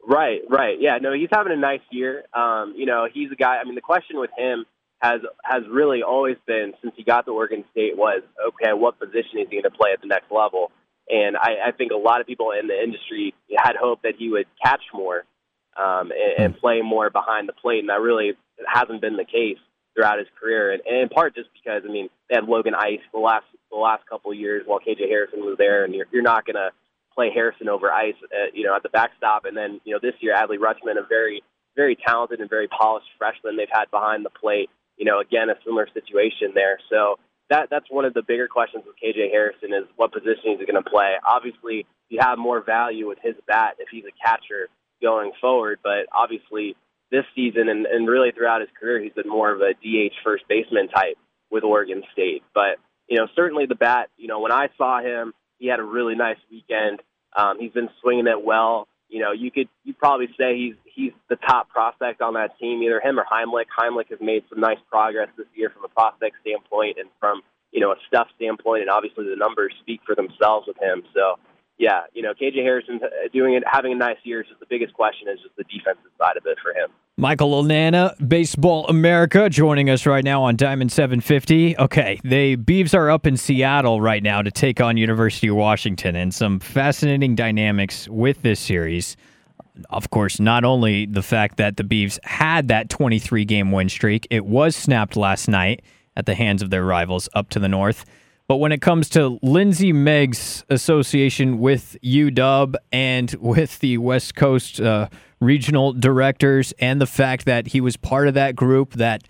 Right, 0.07 0.41
right. 0.49 0.76
Yeah, 0.81 0.99
no, 0.99 1.12
he's 1.12 1.29
having 1.31 1.53
a 1.53 1.57
nice 1.57 1.81
year. 1.91 2.25
Um, 2.33 2.75
you 2.76 2.87
know, 2.87 3.09
he's 3.12 3.31
a 3.31 3.37
guy. 3.37 3.57
I 3.57 3.64
mean, 3.64 3.75
the 3.75 3.81
question 3.81 4.19
with 4.19 4.31
him 4.37 4.64
has 5.00 5.21
has 5.45 5.62
really 5.71 6.03
always 6.03 6.37
been 6.47 6.73
since 6.83 6.95
he 6.97 7.05
got 7.05 7.26
to 7.26 7.33
Oregon 7.33 7.64
State 7.73 7.97
was 7.97 8.23
okay, 8.47 8.73
what 8.73 8.99
position 8.99 9.38
is 9.38 9.49
he 9.50 9.61
going 9.61 9.62
to 9.64 9.71
play 9.71 9.91
at 9.93 10.00
the 10.00 10.07
next 10.07 10.31
level? 10.31 10.73
And 11.08 11.37
I, 11.37 11.68
I 11.68 11.70
think 11.73 11.92
a 11.92 11.96
lot 11.96 12.20
of 12.20 12.26
people 12.26 12.52
in 12.58 12.66
the 12.66 12.82
industry 12.82 13.34
had 13.56 13.76
hoped 13.76 14.04
that 14.04 14.14
he 14.18 14.30
would 14.30 14.46
catch 14.62 14.82
more 14.92 15.25
um, 15.76 16.12
and, 16.12 16.44
and 16.44 16.58
play 16.58 16.80
more 16.80 17.11
behind 17.11 17.49
the 17.49 17.52
plate, 17.52 17.80
and 17.80 17.88
that 17.88 18.00
really 18.00 18.32
hasn't 18.66 19.00
been 19.00 19.16
the 19.16 19.25
case 19.25 19.58
throughout 19.94 20.18
his 20.18 20.28
career. 20.40 20.73
And, 20.73 20.82
and 20.87 20.96
in 20.96 21.08
part 21.08 21.34
just 21.34 21.49
because 21.52 21.82
I 21.88 21.92
mean 21.92 22.08
they 22.28 22.37
had 22.37 22.44
Logan 22.44 22.75
Ice 22.75 23.00
the 23.12 23.20
last 23.20 23.44
the 23.70 23.76
last 23.76 24.06
couple 24.08 24.30
of 24.30 24.38
years 24.38 24.62
while 24.66 24.80
KJ 24.80 25.08
Harrison 25.08 25.40
was 25.40 25.56
there, 25.58 25.84
and 25.84 25.94
you're, 25.94 26.06
you're 26.12 26.23
not 26.23 26.46
going 26.46 26.56
to 26.56 26.70
play 27.14 27.30
Harrison 27.32 27.68
over 27.68 27.92
Ice, 27.92 28.14
uh, 28.25 28.50
you 28.52 28.64
know, 28.64 28.75
at 28.75 28.82
the 28.82 28.88
backstop. 28.88 29.44
And 29.44 29.56
then, 29.56 29.80
you 29.84 29.94
know, 29.94 30.00
this 30.02 30.14
year, 30.20 30.34
Adley 30.34 30.58
Rutschman, 30.58 30.99
a 30.99 31.06
very, 31.08 31.42
very 31.76 31.96
talented 31.96 32.40
and 32.40 32.50
very 32.50 32.68
polished 32.68 33.06
freshman 33.18 33.56
they've 33.56 33.68
had 33.70 33.90
behind 33.90 34.25
the 34.25 34.30
plate. 34.30 34.70
You 34.96 35.04
know, 35.04 35.20
again, 35.20 35.50
a 35.50 35.54
similar 35.64 35.88
situation 35.92 36.52
there. 36.54 36.78
So 36.90 37.18
that 37.50 37.68
that's 37.70 37.90
one 37.90 38.04
of 38.04 38.14
the 38.14 38.22
bigger 38.22 38.48
questions 38.48 38.84
with 38.86 38.96
KJ 38.96 39.30
Harrison 39.30 39.72
is 39.72 39.84
what 39.96 40.12
position 40.12 40.56
he's 40.56 40.66
going 40.66 40.82
to 40.82 40.88
play. 40.88 41.12
Obviously, 41.26 41.86
you 42.08 42.18
have 42.20 42.38
more 42.38 42.62
value 42.62 43.08
with 43.08 43.18
his 43.22 43.34
bat 43.46 43.76
if 43.78 43.88
he's 43.90 44.04
a 44.04 44.26
catcher 44.26 44.68
going 45.02 45.32
forward, 45.40 45.80
but 45.82 46.06
obviously 46.12 46.76
this 47.10 47.24
season 47.34 47.68
and, 47.68 47.86
and 47.86 48.08
really 48.08 48.32
throughout 48.32 48.60
his 48.60 48.70
career, 48.78 49.02
he's 49.02 49.12
been 49.12 49.28
more 49.28 49.52
of 49.52 49.60
a 49.60 49.74
DH 49.74 50.14
first 50.24 50.44
baseman 50.48 50.88
type 50.88 51.16
with 51.50 51.64
Oregon 51.64 52.02
State. 52.12 52.42
But 52.54 52.78
you 53.08 53.18
know, 53.18 53.26
certainly 53.36 53.66
the 53.66 53.74
bat. 53.74 54.08
You 54.16 54.28
know, 54.28 54.40
when 54.40 54.52
I 54.52 54.68
saw 54.78 55.00
him, 55.00 55.34
he 55.58 55.68
had 55.68 55.80
a 55.80 55.84
really 55.84 56.14
nice 56.14 56.38
weekend. 56.50 57.00
Um, 57.36 57.58
he's 57.58 57.72
been 57.72 57.90
swinging 58.00 58.26
it 58.26 58.44
well. 58.44 58.88
You 59.14 59.21
know, 59.21 59.30
you 59.30 59.52
could 59.52 59.68
you 59.85 59.94
probably 59.94 60.26
say 60.37 60.56
he's 60.56 60.75
he's 60.92 61.12
the 61.28 61.37
top 61.37 61.68
prospect 61.68 62.21
on 62.21 62.35
that 62.35 62.59
team, 62.59 62.83
either 62.83 62.99
him 62.99 63.16
or 63.16 63.25
Heimlich. 63.25 63.71
Heimlich 63.71 64.11
has 64.11 64.18
made 64.21 64.42
some 64.50 64.59
nice 64.59 64.80
progress 64.90 65.28
this 65.38 65.47
year 65.54 65.71
from 65.71 65.85
a 65.85 65.88
prospect 65.88 66.35
standpoint 66.40 66.99
and 66.99 67.09
from 67.21 67.40
you 67.71 67.78
know 67.78 67.92
a 67.92 67.97
stuff 68.09 68.26
standpoint, 68.35 68.80
and 68.83 68.90
obviously 68.90 69.25
the 69.26 69.37
numbers 69.37 69.73
speak 69.78 70.00
for 70.04 70.16
themselves 70.16 70.66
with 70.66 70.76
him. 70.83 71.04
So 71.14 71.38
yeah, 71.78 72.02
you 72.12 72.23
know, 72.23 72.33
KJ 72.35 72.57
Harrison 72.57 73.00
uh, 73.02 73.09
doing 73.33 73.54
it, 73.54 73.64
having 73.66 73.93
a 73.93 73.97
nice 73.97 74.16
year. 74.23 74.43
Is 74.43 74.49
just 74.49 74.61
the 74.61 74.66
biggest 74.69 74.95
question 74.95 75.28
is 75.28 75.40
just 75.43 75.57
the 75.57 75.64
defensive 75.64 76.11
side 76.19 76.37
of 76.37 76.47
it 76.47 76.59
for 76.62 76.71
him. 76.71 76.90
Michael 77.16 77.62
Lananna, 77.62 78.14
Baseball 78.28 78.87
America, 78.88 79.49
joining 79.49 79.90
us 79.90 80.07
right 80.07 80.25
now 80.25 80.43
on 80.43 80.57
Diamond 80.57 80.93
750. 80.93 81.78
Okay, 81.78 82.21
the 82.23 82.57
Beavs 82.57 82.95
are 82.95 83.11
up 83.11 83.26
in 83.26 83.37
Seattle 83.37 84.00
right 84.00 84.23
now 84.23 84.43
to 84.43 84.50
take 84.50 84.81
on 84.81 84.97
University 84.97 85.49
of 85.49 85.57
Washington, 85.57 86.14
and 86.14 86.33
some 86.33 86.61
fascinating 86.61 87.35
dynamics 87.35 88.09
with 88.09 88.43
this 88.43 88.61
series. 88.61 89.16
Of 89.90 90.11
course, 90.11 90.38
not 90.38 90.64
only 90.64 91.07
the 91.07 91.23
fact 91.23 91.57
that 91.57 91.76
the 91.76 91.83
Beavs 91.83 92.25
had 92.25 92.69
that 92.69 92.88
23 92.88 93.45
game 93.45 93.73
win 93.73 93.88
streak, 93.88 94.28
it 94.31 94.47
was 94.47 94.76
snapped 94.76 95.16
last 95.16 95.49
night 95.49 95.83
at 96.16 96.26
the 96.26 96.37
hands 96.37 96.62
of 96.62 96.71
their 96.71 96.85
rivals 96.85 97.28
up 97.35 97.49
to 97.50 97.59
the 97.59 97.69
north. 97.69 98.04
But 98.46 98.56
when 98.56 98.72
it 98.72 98.82
comes 98.82 99.08
to 99.10 99.38
Lindsay 99.42 99.92
Meggs' 99.92 100.64
association 100.68 101.58
with 101.58 101.96
UW 102.02 102.74
and 102.92 103.34
with 103.40 103.78
the 103.78 103.96
West 103.98 104.34
Coast 104.34 104.80
uh, 104.80 105.08
regional 105.40 105.92
directors, 105.94 106.72
and 106.78 107.00
the 107.00 107.06
fact 107.06 107.46
that 107.46 107.68
he 107.68 107.80
was 107.80 107.96
part 107.96 108.28
of 108.28 108.34
that 108.34 108.54
group 108.54 108.94
that 108.94 109.22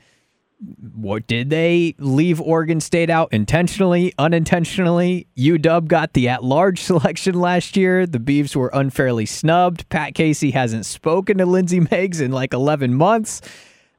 what 0.94 1.26
did 1.26 1.50
they 1.50 1.94
leave 1.98 2.40
Oregon 2.40 2.80
State 2.80 3.10
out 3.10 3.32
intentionally, 3.32 4.14
unintentionally? 4.18 5.26
UW 5.36 5.86
got 5.86 6.12
the 6.14 6.28
at-large 6.28 6.80
selection 6.82 7.34
last 7.34 7.76
year. 7.76 8.06
The 8.06 8.18
Beavs 8.18 8.56
were 8.56 8.70
unfairly 8.72 9.26
snubbed. 9.26 9.88
Pat 9.90 10.14
Casey 10.14 10.52
hasn't 10.52 10.86
spoken 10.86 11.38
to 11.38 11.46
Lindsay 11.46 11.80
Meggs 11.80 12.20
in 12.20 12.32
like 12.32 12.52
11 12.52 12.94
months. 12.94 13.42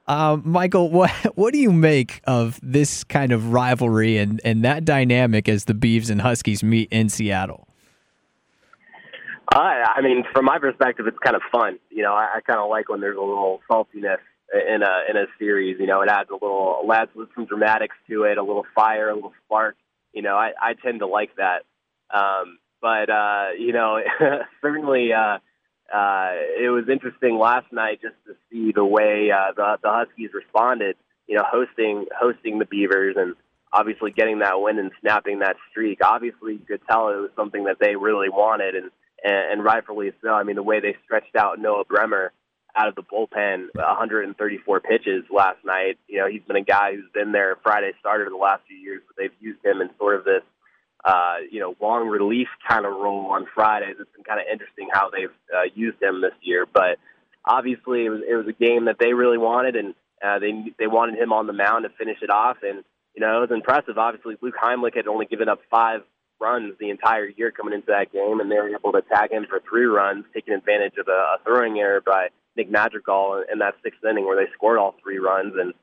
Uh, 0.07 0.37
Michael, 0.43 0.89
what 0.91 1.09
what 1.35 1.53
do 1.53 1.59
you 1.59 1.71
make 1.71 2.21
of 2.25 2.59
this 2.61 3.03
kind 3.03 3.31
of 3.31 3.51
rivalry 3.51 4.17
and, 4.17 4.39
and 4.43 4.63
that 4.63 4.85
dynamic 4.85 5.49
as 5.49 5.65
the 5.65 5.73
Beavs 5.73 6.09
and 6.09 6.21
Huskies 6.21 6.63
meet 6.63 6.89
in 6.91 7.09
Seattle? 7.09 7.67
I, 9.51 9.95
I 9.97 10.01
mean, 10.01 10.23
from 10.33 10.45
my 10.45 10.57
perspective, 10.59 11.05
it's 11.07 11.17
kind 11.23 11.35
of 11.35 11.41
fun. 11.51 11.79
You 11.89 12.03
know, 12.03 12.13
I, 12.13 12.37
I 12.37 12.41
kind 12.41 12.59
of 12.59 12.69
like 12.69 12.89
when 12.89 12.99
there's 12.99 13.17
a 13.17 13.21
little 13.21 13.61
saltiness 13.69 14.17
in 14.53 14.81
a 14.83 15.09
in 15.09 15.17
a 15.17 15.25
series. 15.39 15.77
You 15.79 15.87
know, 15.87 16.01
it 16.01 16.09
adds 16.09 16.29
a 16.29 16.33
little 16.33 16.81
adds 16.93 17.11
some 17.35 17.45
dramatics 17.45 17.95
to 18.09 18.23
it, 18.23 18.37
a 18.37 18.43
little 18.43 18.65
fire, 18.75 19.09
a 19.09 19.15
little 19.15 19.33
spark. 19.45 19.75
You 20.13 20.21
know, 20.21 20.35
I, 20.35 20.51
I 20.61 20.73
tend 20.73 20.99
to 20.99 21.07
like 21.07 21.35
that. 21.37 21.63
Um, 22.13 22.59
but 22.81 23.09
uh, 23.09 23.47
you 23.57 23.73
know, 23.73 23.99
certainly. 24.61 25.13
Uh, 25.13 25.39
uh, 25.93 26.31
it 26.59 26.69
was 26.69 26.89
interesting 26.89 27.37
last 27.37 27.71
night 27.71 28.01
just 28.01 28.15
to 28.25 28.35
see 28.51 28.71
the 28.71 28.85
way 28.85 29.29
uh, 29.31 29.53
the 29.55 29.77
the 29.81 29.89
Huskies 29.89 30.31
responded. 30.33 30.95
You 31.27 31.37
know, 31.37 31.43
hosting 31.45 32.05
hosting 32.17 32.59
the 32.59 32.65
Beavers 32.65 33.15
and 33.17 33.35
obviously 33.71 34.11
getting 34.11 34.39
that 34.39 34.61
win 34.61 34.79
and 34.79 34.91
snapping 35.01 35.39
that 35.39 35.57
streak. 35.71 35.99
Obviously, 36.03 36.53
you 36.53 36.65
could 36.67 36.81
tell 36.89 37.09
it 37.09 37.17
was 37.17 37.31
something 37.35 37.65
that 37.65 37.77
they 37.79 37.95
really 37.95 38.29
wanted, 38.29 38.75
and 38.75 38.91
and, 39.23 39.51
and 39.51 39.63
rightfully 39.63 40.11
so. 40.23 40.29
I 40.29 40.43
mean, 40.43 40.55
the 40.55 40.63
way 40.63 40.79
they 40.79 40.95
stretched 41.03 41.35
out 41.35 41.59
Noah 41.59 41.85
Bremer 41.85 42.31
out 42.75 42.87
of 42.89 42.95
the 42.95 43.03
bullpen, 43.03 43.67
134 43.73 44.79
pitches 44.81 45.23
last 45.31 45.63
night. 45.63 45.97
You 46.07 46.19
know, 46.19 46.27
he's 46.27 46.41
been 46.41 46.57
a 46.57 46.63
guy 46.63 46.93
who's 46.93 47.09
been 47.13 47.31
there 47.31 47.57
Friday 47.63 47.91
starter 47.99 48.27
the 48.29 48.35
last 48.35 48.63
few 48.67 48.77
years, 48.77 49.01
but 49.07 49.15
they've 49.17 49.35
used 49.39 49.63
him 49.63 49.81
in 49.81 49.89
sort 49.97 50.15
of 50.15 50.25
this 50.25 50.43
uh, 51.05 51.35
you 51.51 51.59
know, 51.59 51.75
long 51.79 52.07
relief 52.07 52.47
kind 52.67 52.85
of 52.85 52.93
role 52.93 53.27
on 53.27 53.45
Fridays. 53.53 53.95
It's 53.99 54.09
been 54.15 54.23
kind 54.23 54.39
of 54.39 54.47
interesting 54.51 54.87
how 54.91 55.11
they've 55.11 55.29
uh, 55.55 55.69
used 55.75 56.01
him 56.01 56.21
this 56.21 56.33
year, 56.41 56.65
but 56.65 56.97
obviously 57.45 58.05
it 58.05 58.09
was 58.09 58.21
it 58.27 58.35
was 58.35 58.47
a 58.47 58.53
game 58.53 58.85
that 58.85 58.97
they 58.99 59.13
really 59.13 59.37
wanted, 59.37 59.75
and 59.75 59.93
uh, 60.23 60.39
they 60.39 60.73
they 60.79 60.87
wanted 60.87 61.19
him 61.19 61.31
on 61.31 61.47
the 61.47 61.53
mound 61.53 61.83
to 61.83 61.89
finish 61.97 62.17
it 62.21 62.31
off, 62.31 62.57
and 62.63 62.83
you 63.13 63.21
know 63.21 63.37
it 63.37 63.49
was 63.49 63.55
impressive. 63.55 63.97
Obviously, 63.97 64.35
Luke 64.41 64.55
Heimlich 64.61 64.95
had 64.95 65.07
only 65.07 65.25
given 65.25 65.47
up 65.47 65.59
five 65.69 66.01
runs 66.41 66.73
the 66.79 66.89
entire 66.89 67.27
year 67.27 67.51
coming 67.51 67.73
into 67.73 67.87
that 67.87 68.11
game, 68.11 68.39
and 68.39 68.51
they 68.51 68.55
were 68.55 68.75
able 68.75 68.91
to 68.91 69.01
tag 69.03 69.31
him 69.31 69.45
for 69.47 69.61
three 69.69 69.85
runs, 69.85 70.25
taking 70.33 70.53
advantage 70.53 70.97
of 70.99 71.07
a, 71.07 71.11
a 71.11 71.37
throwing 71.43 71.79
error 71.79 72.01
by 72.01 72.27
Nick 72.57 72.69
Madrigal 72.69 73.43
in, 73.51 73.59
that 73.59 73.75
sixth 73.83 74.03
inning 74.03 74.25
where 74.25 74.35
they 74.35 74.51
scored 74.53 74.79
all 74.79 74.95
three 75.01 75.19
runs 75.19 75.53
and 75.57 75.73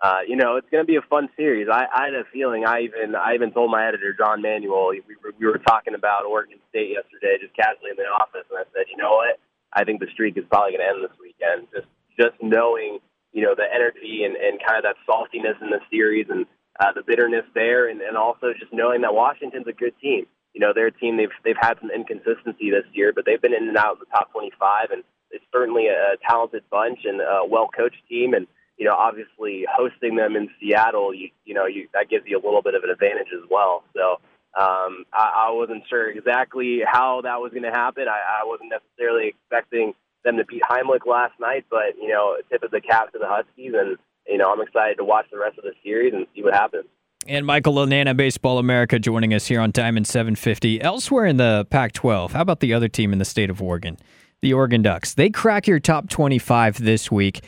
uh, 0.00 0.20
you 0.26 0.36
know, 0.36 0.56
it's 0.56 0.68
going 0.70 0.82
to 0.82 0.88
be 0.88 0.96
a 0.96 1.04
fun 1.12 1.28
series. 1.36 1.68
I, 1.70 1.84
I 1.92 2.04
had 2.06 2.14
a 2.14 2.24
feeling. 2.32 2.64
I 2.64 2.88
even 2.88 3.14
I 3.14 3.34
even 3.34 3.52
told 3.52 3.70
my 3.70 3.86
editor 3.86 4.16
John 4.16 4.40
Manuel. 4.40 4.90
We, 4.90 5.02
were, 5.22 5.34
we 5.38 5.46
were 5.46 5.58
talking 5.58 5.94
about 5.94 6.24
Oregon 6.24 6.58
State 6.70 6.96
yesterday, 6.96 7.36
just 7.40 7.54
casually 7.54 7.92
in 7.92 8.00
the 8.00 8.08
office, 8.08 8.48
and 8.48 8.58
I 8.58 8.64
said, 8.72 8.88
you 8.88 8.96
know 8.96 9.20
what? 9.20 9.36
I 9.72 9.84
think 9.84 10.00
the 10.00 10.08
streak 10.12 10.38
is 10.38 10.44
probably 10.48 10.72
going 10.72 10.88
to 10.88 10.88
end 10.88 11.04
this 11.04 11.16
weekend. 11.20 11.68
Just 11.68 11.88
just 12.16 12.40
knowing, 12.40 12.98
you 13.32 13.44
know, 13.44 13.54
the 13.54 13.68
energy 13.68 14.24
and, 14.24 14.36
and 14.36 14.56
kind 14.64 14.80
of 14.80 14.88
that 14.88 14.96
saltiness 15.04 15.60
in 15.60 15.68
the 15.68 15.84
series 15.92 16.26
and 16.30 16.46
uh, 16.80 16.92
the 16.96 17.04
bitterness 17.04 17.44
there, 17.54 17.88
and, 17.88 18.00
and 18.00 18.16
also 18.16 18.56
just 18.58 18.72
knowing 18.72 19.02
that 19.02 19.12
Washington's 19.12 19.68
a 19.68 19.76
good 19.76 19.92
team. 20.00 20.24
You 20.54 20.60
know, 20.64 20.72
they're 20.74 20.88
a 20.88 20.96
team. 20.96 21.20
They've 21.20 21.36
they've 21.44 21.60
had 21.60 21.76
some 21.76 21.92
inconsistency 21.92 22.72
this 22.72 22.88
year, 22.96 23.12
but 23.12 23.28
they've 23.28 23.40
been 23.40 23.52
in 23.52 23.68
and 23.68 23.76
out 23.76 23.92
of 23.92 24.00
the 24.00 24.08
top 24.08 24.32
25, 24.32 24.96
and 24.96 25.04
it's 25.30 25.44
certainly 25.52 25.92
a 25.92 26.16
talented 26.26 26.64
bunch 26.70 27.00
and 27.04 27.20
a 27.20 27.44
well 27.44 27.68
coached 27.68 28.00
team 28.08 28.32
and 28.32 28.48
you 28.80 28.86
know, 28.86 28.94
obviously 28.94 29.66
hosting 29.70 30.16
them 30.16 30.34
in 30.36 30.48
Seattle, 30.58 31.12
you 31.12 31.28
you 31.44 31.52
know, 31.52 31.66
you 31.66 31.86
that 31.92 32.08
gives 32.08 32.24
you 32.26 32.38
a 32.38 32.42
little 32.42 32.62
bit 32.62 32.74
of 32.74 32.82
an 32.82 32.88
advantage 32.88 33.28
as 33.34 33.46
well. 33.50 33.84
So 33.94 34.12
um, 34.58 35.04
I, 35.12 35.48
I 35.48 35.50
wasn't 35.50 35.84
sure 35.88 36.10
exactly 36.10 36.80
how 36.90 37.20
that 37.20 37.40
was 37.42 37.50
going 37.52 37.64
to 37.64 37.70
happen. 37.70 38.06
I, 38.08 38.40
I 38.40 38.46
wasn't 38.46 38.72
necessarily 38.72 39.28
expecting 39.28 39.92
them 40.24 40.38
to 40.38 40.46
beat 40.46 40.62
Heimlich 40.62 41.06
last 41.06 41.34
night, 41.38 41.66
but 41.70 41.94
you 42.00 42.08
know, 42.08 42.36
tip 42.50 42.62
of 42.62 42.70
the 42.70 42.80
cap 42.80 43.12
to 43.12 43.18
the 43.18 43.28
Huskies, 43.28 43.74
and 43.78 43.98
you 44.26 44.38
know, 44.38 44.50
I'm 44.50 44.62
excited 44.62 44.96
to 44.96 45.04
watch 45.04 45.26
the 45.30 45.38
rest 45.38 45.58
of 45.58 45.64
the 45.64 45.74
series 45.84 46.14
and 46.14 46.26
see 46.34 46.42
what 46.42 46.54
happens. 46.54 46.86
And 47.26 47.44
Michael 47.44 47.74
Lananna, 47.74 48.16
Baseball 48.16 48.56
America, 48.56 48.98
joining 48.98 49.34
us 49.34 49.46
here 49.46 49.60
on 49.60 49.72
Diamond 49.72 50.06
750. 50.06 50.80
Elsewhere 50.80 51.26
in 51.26 51.36
the 51.36 51.66
Pac 51.68 51.92
12, 51.92 52.32
how 52.32 52.40
about 52.40 52.60
the 52.60 52.72
other 52.72 52.88
team 52.88 53.12
in 53.12 53.18
the 53.18 53.26
state 53.26 53.50
of 53.50 53.60
Oregon? 53.60 53.98
The 54.40 54.54
Oregon 54.54 54.80
Ducks. 54.80 55.12
They 55.12 55.28
crack 55.28 55.66
your 55.66 55.80
top 55.80 56.08
25 56.08 56.82
this 56.82 57.10
week 57.10 57.42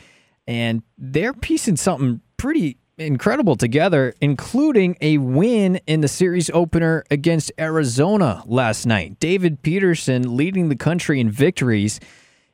and 0.47 0.83
they're 0.97 1.33
piecing 1.33 1.77
something 1.77 2.21
pretty 2.37 2.77
incredible 2.97 3.55
together, 3.55 4.13
including 4.21 4.97
a 5.01 5.17
win 5.17 5.79
in 5.87 6.01
the 6.01 6.07
series 6.07 6.49
opener 6.51 7.03
against 7.09 7.51
Arizona 7.59 8.43
last 8.45 8.85
night. 8.85 9.19
David 9.19 9.61
Peterson 9.61 10.37
leading 10.37 10.69
the 10.69 10.75
country 10.75 11.19
in 11.19 11.29
victories. 11.29 11.99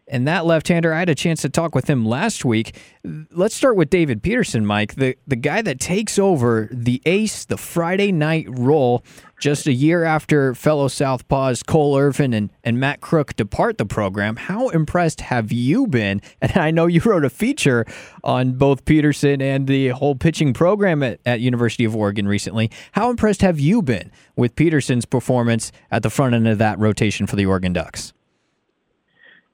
And 0.09 0.27
that 0.27 0.45
left-hander, 0.45 0.91
I 0.91 0.99
had 0.99 1.09
a 1.09 1.15
chance 1.15 1.41
to 1.43 1.49
talk 1.49 1.75
with 1.75 1.89
him 1.89 2.05
last 2.05 2.43
week. 2.43 2.75
Let's 3.31 3.55
start 3.55 3.75
with 3.75 3.89
David 3.89 4.23
Peterson, 4.23 4.65
Mike, 4.65 4.95
the 4.95 5.15
the 5.27 5.35
guy 5.35 5.61
that 5.61 5.79
takes 5.79 6.17
over 6.17 6.67
the 6.71 7.01
ace, 7.05 7.45
the 7.45 7.57
Friday 7.57 8.11
night 8.11 8.47
role 8.49 9.03
just 9.39 9.67
a 9.67 9.73
year 9.73 10.03
after 10.03 10.53
fellow 10.53 10.87
Southpaws 10.87 11.65
Cole 11.65 11.97
Irvin 11.97 12.33
and, 12.33 12.51
and 12.63 12.79
Matt 12.79 13.01
Krook 13.01 13.35
depart 13.35 13.77
the 13.77 13.85
program. 13.85 14.35
How 14.35 14.69
impressed 14.69 15.21
have 15.21 15.51
you 15.51 15.87
been? 15.87 16.21
And 16.41 16.57
I 16.57 16.71
know 16.71 16.87
you 16.87 17.01
wrote 17.01 17.25
a 17.25 17.29
feature 17.29 17.85
on 18.23 18.53
both 18.53 18.85
Peterson 18.85 19.41
and 19.41 19.67
the 19.67 19.89
whole 19.89 20.15
pitching 20.15 20.53
program 20.53 21.03
at, 21.03 21.19
at 21.25 21.41
University 21.41 21.83
of 21.83 21.95
Oregon 21.95 22.27
recently. 22.27 22.71
How 22.93 23.09
impressed 23.09 23.41
have 23.41 23.59
you 23.59 23.81
been 23.81 24.09
with 24.35 24.55
Peterson's 24.55 25.05
performance 25.05 25.71
at 25.91 26.01
the 26.01 26.09
front 26.09 26.33
end 26.33 26.47
of 26.47 26.57
that 26.57 26.79
rotation 26.79 27.27
for 27.27 27.35
the 27.35 27.45
Oregon 27.45 27.73
Ducks? 27.73 28.13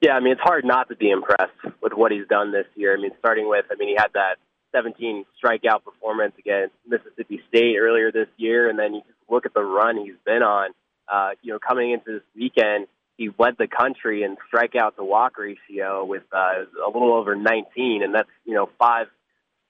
Yeah, 0.06 0.12
I 0.12 0.20
mean, 0.20 0.34
it's 0.34 0.40
hard 0.40 0.64
not 0.64 0.88
to 0.90 0.94
be 0.94 1.10
impressed 1.10 1.58
with 1.82 1.92
what 1.92 2.12
he's 2.12 2.28
done 2.28 2.52
this 2.52 2.66
year. 2.76 2.96
I 2.96 3.00
mean, 3.00 3.10
starting 3.18 3.48
with, 3.48 3.64
I 3.72 3.74
mean, 3.74 3.88
he 3.88 3.96
had 3.98 4.12
that 4.14 4.36
17 4.70 5.24
strikeout 5.42 5.82
performance 5.82 6.32
against 6.38 6.76
Mississippi 6.86 7.40
State 7.48 7.76
earlier 7.76 8.12
this 8.12 8.28
year, 8.36 8.70
and 8.70 8.78
then 8.78 8.94
you 8.94 9.00
just 9.00 9.18
look 9.28 9.46
at 9.46 9.52
the 9.52 9.64
run 9.64 9.96
he's 9.96 10.14
been 10.24 10.44
on. 10.44 10.70
Uh, 11.12 11.30
you 11.42 11.52
know, 11.52 11.58
coming 11.58 11.90
into 11.90 12.12
this 12.12 12.22
weekend, 12.36 12.86
he 13.16 13.30
led 13.36 13.56
the 13.58 13.66
country 13.66 14.22
in 14.22 14.36
strikeout 14.46 14.94
to 14.94 15.02
walk 15.02 15.38
ratio 15.38 16.04
with 16.04 16.22
uh, 16.32 16.62
a 16.86 16.86
little 16.86 17.12
over 17.12 17.34
19, 17.34 18.04
and 18.04 18.14
that's 18.14 18.28
you 18.44 18.54
know 18.54 18.68
five 18.78 19.08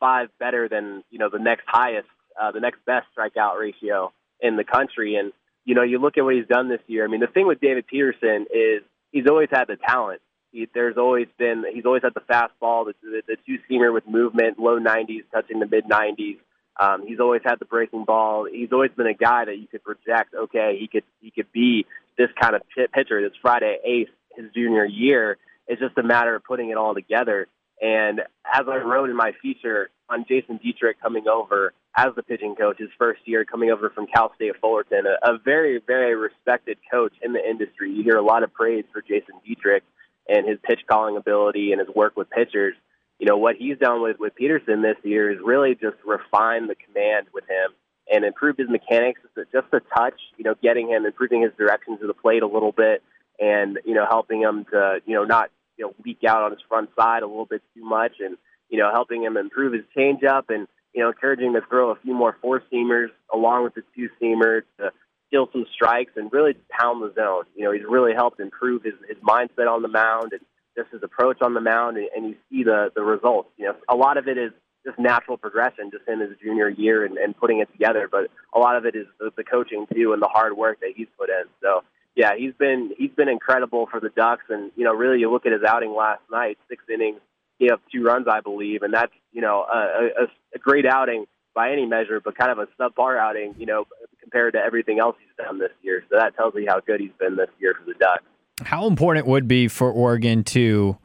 five 0.01 0.29
better 0.39 0.69
than 0.69 1.03
you 1.11 1.19
know 1.19 1.31
the 1.31 1.39
next 1.39 1.65
highest, 1.67 2.09
uh, 2.39 2.53
the 2.53 2.61
next 2.61 2.85
best 2.85 3.07
strikeout 3.17 3.59
ratio 3.59 4.13
in 4.41 4.57
the 4.57 4.65
country. 4.65 5.17
And 5.17 5.33
you 5.65 5.75
know, 5.75 5.83
you 5.83 5.99
look 5.99 6.19
at 6.19 6.25
what 6.25 6.35
he's 6.35 6.47
done 6.47 6.69
this 6.69 6.83
year. 6.89 7.07
I 7.07 7.09
mean, 7.09 7.21
the 7.21 7.27
thing 7.27 7.47
with 7.47 7.59
David 7.59 7.87
Peterson 7.87 8.45
is 8.55 8.83
he's 9.13 9.27
always 9.27 9.49
had 9.51 9.65
the 9.69 9.77
talent. 9.77 10.21
He, 10.57 10.67
there's 10.73 10.97
always 10.97 11.27
been 11.39 11.65
he's 11.71 11.85
always 11.85 12.03
had 12.03 12.15
the 12.15 12.21
fastball, 12.21 12.87
the, 12.87 12.95
the, 13.03 13.23
the 13.29 13.37
two 13.47 13.59
seamer 13.69 13.93
with 13.93 14.09
movement, 14.09 14.59
low 14.59 14.81
90s, 14.81 15.25
touching 15.31 15.61
the 15.61 15.67
mid 15.67 15.85
90s. 15.85 16.39
Um, 16.81 17.07
he's 17.07 17.21
always 17.21 17.43
had 17.45 17.59
the 17.59 17.67
breaking 17.67 18.05
ball. 18.07 18.47
He's 18.51 18.73
always 18.73 18.91
been 18.97 19.07
a 19.07 19.15
guy 19.15 19.45
that 19.45 19.59
you 19.59 19.67
could 19.67 19.85
project. 19.85 20.35
Okay, 20.35 20.79
he 20.81 20.89
could 20.89 21.05
he 21.21 21.31
could 21.31 21.53
be 21.53 21.85
this 22.17 22.29
kind 22.41 22.57
of 22.57 22.63
pitcher, 22.95 23.21
this 23.21 23.37
Friday 23.43 23.77
ace, 23.85 24.09
his 24.35 24.47
junior 24.55 24.87
year. 24.87 25.37
It's 25.67 25.81
just 25.81 25.99
a 25.99 26.03
matter 26.03 26.35
of 26.35 26.45
putting 26.45 26.71
it 26.71 26.79
all 26.79 26.95
together. 26.95 27.49
And 27.83 28.21
as 28.21 28.65
I 28.67 28.77
wrote 28.77 29.11
in 29.11 29.17
my 29.17 29.33
feature 29.43 29.91
on 30.09 30.25
Jason 30.27 30.59
Dietrich 30.63 30.99
coming 31.03 31.29
over 31.29 31.75
as 31.99 32.15
the 32.17 32.23
pitching 32.23 32.55
coach, 32.57 32.79
his 32.79 32.89
first 32.99 33.21
year 33.27 33.45
coming 33.45 33.71
over 33.71 33.91
from 33.91 34.07
Cal 34.07 34.33
State 34.37 34.55
Fullerton, 34.59 35.05
a, 35.07 35.35
a 35.35 35.39
very, 35.39 35.83
very 35.87 36.15
respected 36.15 36.79
coach 36.91 37.13
in 37.23 37.35
the 37.35 37.47
industry. 37.47 37.93
You 37.93 38.03
hear 38.03 38.17
a 38.17 38.25
lot 38.25 38.43
of 38.43 38.55
praise 38.55 38.85
for 38.91 39.03
Jason 39.03 39.35
Dietrich 39.47 39.83
and 40.29 40.49
his 40.49 40.59
pitch 40.63 40.81
calling 40.89 41.17
ability 41.17 41.73
and 41.73 41.81
his 41.81 41.89
work 41.95 42.17
with 42.17 42.31
pitchers. 42.31 42.75
You 43.19 43.27
know, 43.27 43.37
what 43.37 43.57
he's 43.57 43.79
done 43.79 44.03
with, 44.03 44.19
with 44.19 44.35
Peterson 44.35 44.83
this 44.83 44.97
year 45.03 45.31
is 45.31 45.39
really 45.43 45.75
just 45.75 45.97
refine 46.05 46.67
the 46.67 46.75
command 46.75 47.29
with 47.33 47.45
him 47.45 47.73
and 48.13 48.25
improve 48.25 48.57
his 48.59 48.69
mechanics 48.69 49.21
just 49.53 49.67
a 49.73 49.81
touch, 49.97 50.21
you 50.37 50.45
know, 50.45 50.55
getting 50.63 50.89
him, 50.89 51.07
improving 51.07 51.43
his 51.43 51.53
direction 51.57 51.99
to 51.99 52.07
the 52.07 52.15
plate 52.15 52.43
a 52.43 52.47
little 52.47 52.73
bit 52.73 53.03
and, 53.41 53.79
you 53.85 53.95
know, 53.95 54.07
helping 54.09 54.43
him 54.43 54.67
to, 54.71 55.01
you 55.07 55.15
know, 55.15 55.25
not 55.25 55.51
you 55.77 55.85
know 55.85 55.95
leak 56.05 56.19
out 56.27 56.43
on 56.43 56.51
his 56.51 56.61
front 56.69 56.91
side 56.99 57.23
a 57.23 57.27
little 57.27 57.47
bit 57.47 57.63
too 57.75 57.85
much, 57.85 58.13
and 58.21 58.37
you 58.69 58.79
know 58.79 58.91
helping 58.93 59.23
him 59.23 59.37
improve 59.37 59.73
his 59.73 59.85
changeup 59.97 60.45
and 60.49 60.67
you 60.95 61.03
know 61.03 61.09
encouraging 61.09 61.49
him 61.49 61.55
to 61.55 61.63
throw 61.69 61.91
a 61.91 61.97
few 61.97 62.15
more 62.15 62.37
four 62.41 62.63
seamers 62.73 63.09
along 63.33 63.65
with 63.65 63.75
the 63.75 63.83
two 63.95 64.09
seamer 64.21 64.63
to 64.79 64.91
steal 65.37 65.49
some 65.53 65.67
strikes 65.73 66.13
and 66.17 66.33
really 66.33 66.55
pound 66.69 67.03
the 67.03 67.13
zone. 67.15 67.45
You 67.55 67.65
know 67.65 67.73
he's 67.73 67.85
really 67.89 68.15
helped 68.15 68.41
improve 68.41 68.83
his 68.83 68.95
his 69.09 69.19
mindset 69.19 69.71
on 69.71 69.83
the 69.83 69.89
mound 69.89 70.33
and 70.33 70.41
just 70.77 70.91
his 70.91 71.03
approach 71.03 71.39
on 71.41 71.55
the 71.55 71.61
mound, 71.61 71.97
and, 71.97 72.09
and 72.15 72.27
you 72.29 72.37
see 72.51 72.65
the 72.65 72.91
the 72.95 73.03
results. 73.03 73.51
You 73.57 73.67
know 73.67 73.75
a 73.89 73.97
lot 73.97 74.17
of 74.17 74.29
it 74.29 74.39
is 74.39 74.53
just 74.85 74.99
natural 74.99 75.37
progression 75.37 75.91
just 75.91 76.07
in 76.07 76.21
his 76.21 76.31
junior 76.41 76.69
year 76.69 77.05
and, 77.05 77.19
and 77.19 77.37
putting 77.37 77.59
it 77.59 77.71
together. 77.73 78.09
But 78.11 78.31
a 78.55 78.59
lot 78.59 78.77
of 78.77 78.87
it 78.87 78.95
is 78.95 79.07
the, 79.19 79.31
the 79.37 79.45
coaching 79.45 79.87
too 79.93 80.13
and 80.13 80.23
the 80.23 80.29
hard 80.29 80.57
work 80.57 80.81
that 80.81 80.93
he's 80.95 81.09
put 81.19 81.29
in. 81.29 81.45
So 81.61 81.83
yeah, 82.15 82.31
he's 82.37 82.55
been 82.55 82.93
he's 82.97 83.13
been 83.13 83.29
incredible 83.29 83.87
for 83.91 84.01
the 84.01 84.11
Ducks, 84.11 84.45
and 84.49 84.71
you 84.77 84.85
know, 84.85 84.95
really, 84.95 85.21
you 85.21 85.31
look 85.31 85.47
at 85.47 85.53
his 85.53 85.63
outing 85.67 85.95
last 85.95 86.23
night, 86.31 86.59
six 86.69 86.83
innings, 86.93 87.21
he 87.59 87.67
had 87.67 87.79
two 87.93 88.03
runs, 88.03 88.27
I 88.29 88.41
believe, 88.41 88.83
and 88.83 88.95
that's 88.95 89.13
you 89.33 89.43
know 89.43 89.67
a, 89.73 90.23
a, 90.23 90.27
a 90.55 90.59
great 90.59 90.87
outing 90.87 91.27
by 91.57 91.73
any 91.73 91.87
measure, 91.87 92.21
but 92.21 92.37
kind 92.37 92.53
of 92.53 92.59
a 92.59 92.67
subpar 92.79 93.19
outing, 93.19 93.55
you 93.59 93.65
know, 93.65 93.87
compared 94.27 94.55
to 94.55 94.59
everything 94.59 94.99
else 94.99 95.15
he's 95.21 95.47
done 95.47 95.59
this 95.61 95.71
year. 95.83 96.03
So 96.11 96.19
that 96.19 96.37
tells 96.37 96.53
me 96.53 96.67
how 96.67 96.81
good 96.81 96.99
he's 96.99 97.13
been 97.19 97.37
this 97.37 97.49
year 97.61 97.75
for 97.79 97.85
the 97.87 97.95
Ducks. 97.95 98.25
How 98.63 98.89
important 98.89 99.27
would 99.29 99.47
be 99.47 99.69
for 99.69 99.93
Oregon 99.93 100.43
to 100.45 100.99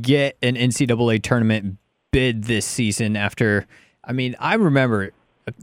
get 0.00 0.36
an 0.40 0.54
NCAA 0.54 1.20
tournament 1.20 1.78
bid 2.12 2.44
this 2.44 2.64
season? 2.64 3.16
After, 3.16 3.66
I 4.04 4.12
mean, 4.12 4.36
I 4.38 4.54
remember 4.54 5.10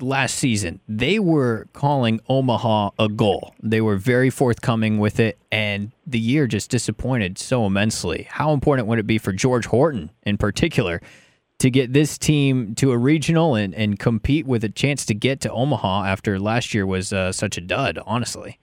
last 0.02 0.36
season, 0.36 0.82
they 0.90 1.18
were 1.18 1.68
calling 1.72 2.20
Omaha 2.28 2.90
a 3.00 3.08
goal. 3.08 3.56
They 3.64 3.80
were 3.80 3.96
very 3.96 4.30
forthcoming 4.30 4.98
with 4.98 5.18
it, 5.20 5.38
and 5.50 5.94
the 6.06 6.20
year 6.20 6.46
just 6.46 6.70
disappointed 6.70 7.38
so 7.38 7.66
immensely. 7.66 8.28
How 8.30 8.52
important 8.52 8.90
would 8.90 9.00
it 9.00 9.08
be 9.08 9.18
for 9.18 9.32
George 9.32 9.68
Horton 9.68 10.10
in 10.24 10.38
particular 10.38 11.02
to 11.60 11.72
get 11.72 11.94
this 11.94 12.18
team 12.18 12.76
to 12.76 12.92
a 12.92 12.98
regional 12.98 13.56
and, 13.56 13.74
and 13.74 13.98
compete 13.98 14.46
with 14.46 14.64
a 14.64 14.70
chance 14.70 15.06
to 15.06 15.16
get 15.16 15.42
to 15.42 15.52
Omaha 15.52 16.06
after 16.06 16.40
last 16.40 16.74
year 16.74 16.86
was 16.86 17.12
uh, 17.12 17.32
such 17.32 17.58
a 17.58 17.62
dud, 17.62 18.00
honestly? 18.06 18.60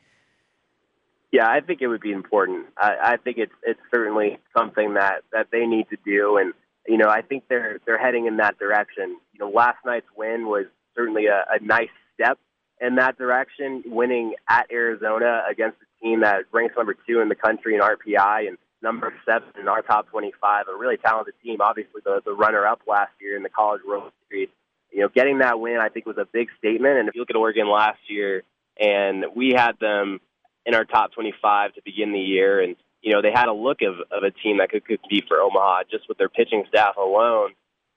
Yeah, 1.33 1.49
I 1.49 1.61
think 1.61 1.83
it 1.83 1.89
would 1.89 2.01
be 2.01 2.13
important. 2.13 2.67
I, 2.79 2.97
I 3.03 3.17
think 3.17 3.39
it's 3.39 3.53
it's 3.65 3.81
certainly 3.93 4.39
something 4.57 4.95
that, 4.95 5.23
that 5.33 5.49
they 5.51 5.67
need 5.67 5.89
to 5.91 5.97
do, 6.05 6.37
and 6.37 6.53
you 6.87 6.97
know 6.97 7.09
I 7.09 7.23
think 7.23 7.49
they're 7.49 7.81
they're 7.85 7.99
heading 7.99 8.27
in 8.27 8.37
that 8.37 8.57
direction. 8.57 9.17
You 9.33 9.41
know, 9.41 9.51
last 9.51 9.79
night's 9.85 10.07
win 10.17 10.47
was 10.47 10.67
certainly 10.95 11.27
a, 11.27 11.45
a 11.51 11.59
nice 11.61 11.89
step 12.15 12.39
in 12.81 12.95
that 12.97 13.19
direction, 13.19 13.83
winning 13.87 14.35
at 14.49 14.71
Arizona 14.71 15.43
against 15.51 15.79
a 15.83 16.05
team 16.05 16.21
that 16.21 16.43
ranks 16.53 16.75
number 16.77 16.95
two 17.05 17.21
in 17.21 17.29
the 17.29 17.35
country 17.35 17.75
in 17.75 17.81
RPI 17.81 18.47
and 18.47 18.57
number 18.85 19.12
seven 19.25 19.49
in 19.59 19.66
our 19.66 19.83
top 19.83 20.09
25, 20.11 20.66
a 20.68 20.79
really 20.79 20.99
talented 20.99 21.35
team. 21.42 21.61
Obviously, 21.61 22.03
the, 22.05 22.20
the 22.25 22.33
runner-up 22.33 22.83
last 22.87 23.12
year 23.20 23.37
in 23.37 23.42
the 23.42 23.49
College 23.49 23.81
World 23.87 24.12
Series. 24.29 24.51
You 24.92 25.01
know, 25.01 25.09
getting 25.12 25.38
that 25.38 25.59
win, 25.59 25.79
I 25.81 25.88
think, 25.88 26.07
was 26.07 26.18
a 26.18 26.27
big 26.31 26.49
statement. 26.59 26.99
And 26.99 27.09
if 27.09 27.16
you 27.16 27.23
look 27.23 27.31
at 27.31 27.37
Oregon 27.37 27.68
last 27.68 27.99
year, 28.07 28.44
and 28.79 29.25
we 29.35 29.53
had 29.57 29.73
them 29.81 30.20
in 30.64 30.75
our 30.75 30.85
top 30.85 31.12
25 31.14 31.75
to 31.75 31.81
begin 31.85 32.12
the 32.12 32.20
year, 32.20 32.61
and 32.62 32.77
you 33.03 33.12
know, 33.12 33.20
they 33.20 33.33
had 33.35 33.49
a 33.49 33.53
look 33.53 33.83
of, 33.83 33.94
of 34.11 34.23
a 34.23 34.31
team 34.31 34.59
that 34.59 34.70
could 34.70 34.87
compete 34.87 35.25
for 35.29 35.40
Omaha 35.40 35.83
just 35.90 36.09
with 36.09 36.16
their 36.16 36.31
pitching 36.31 36.64
staff 36.68 36.97
alone. 36.97 37.51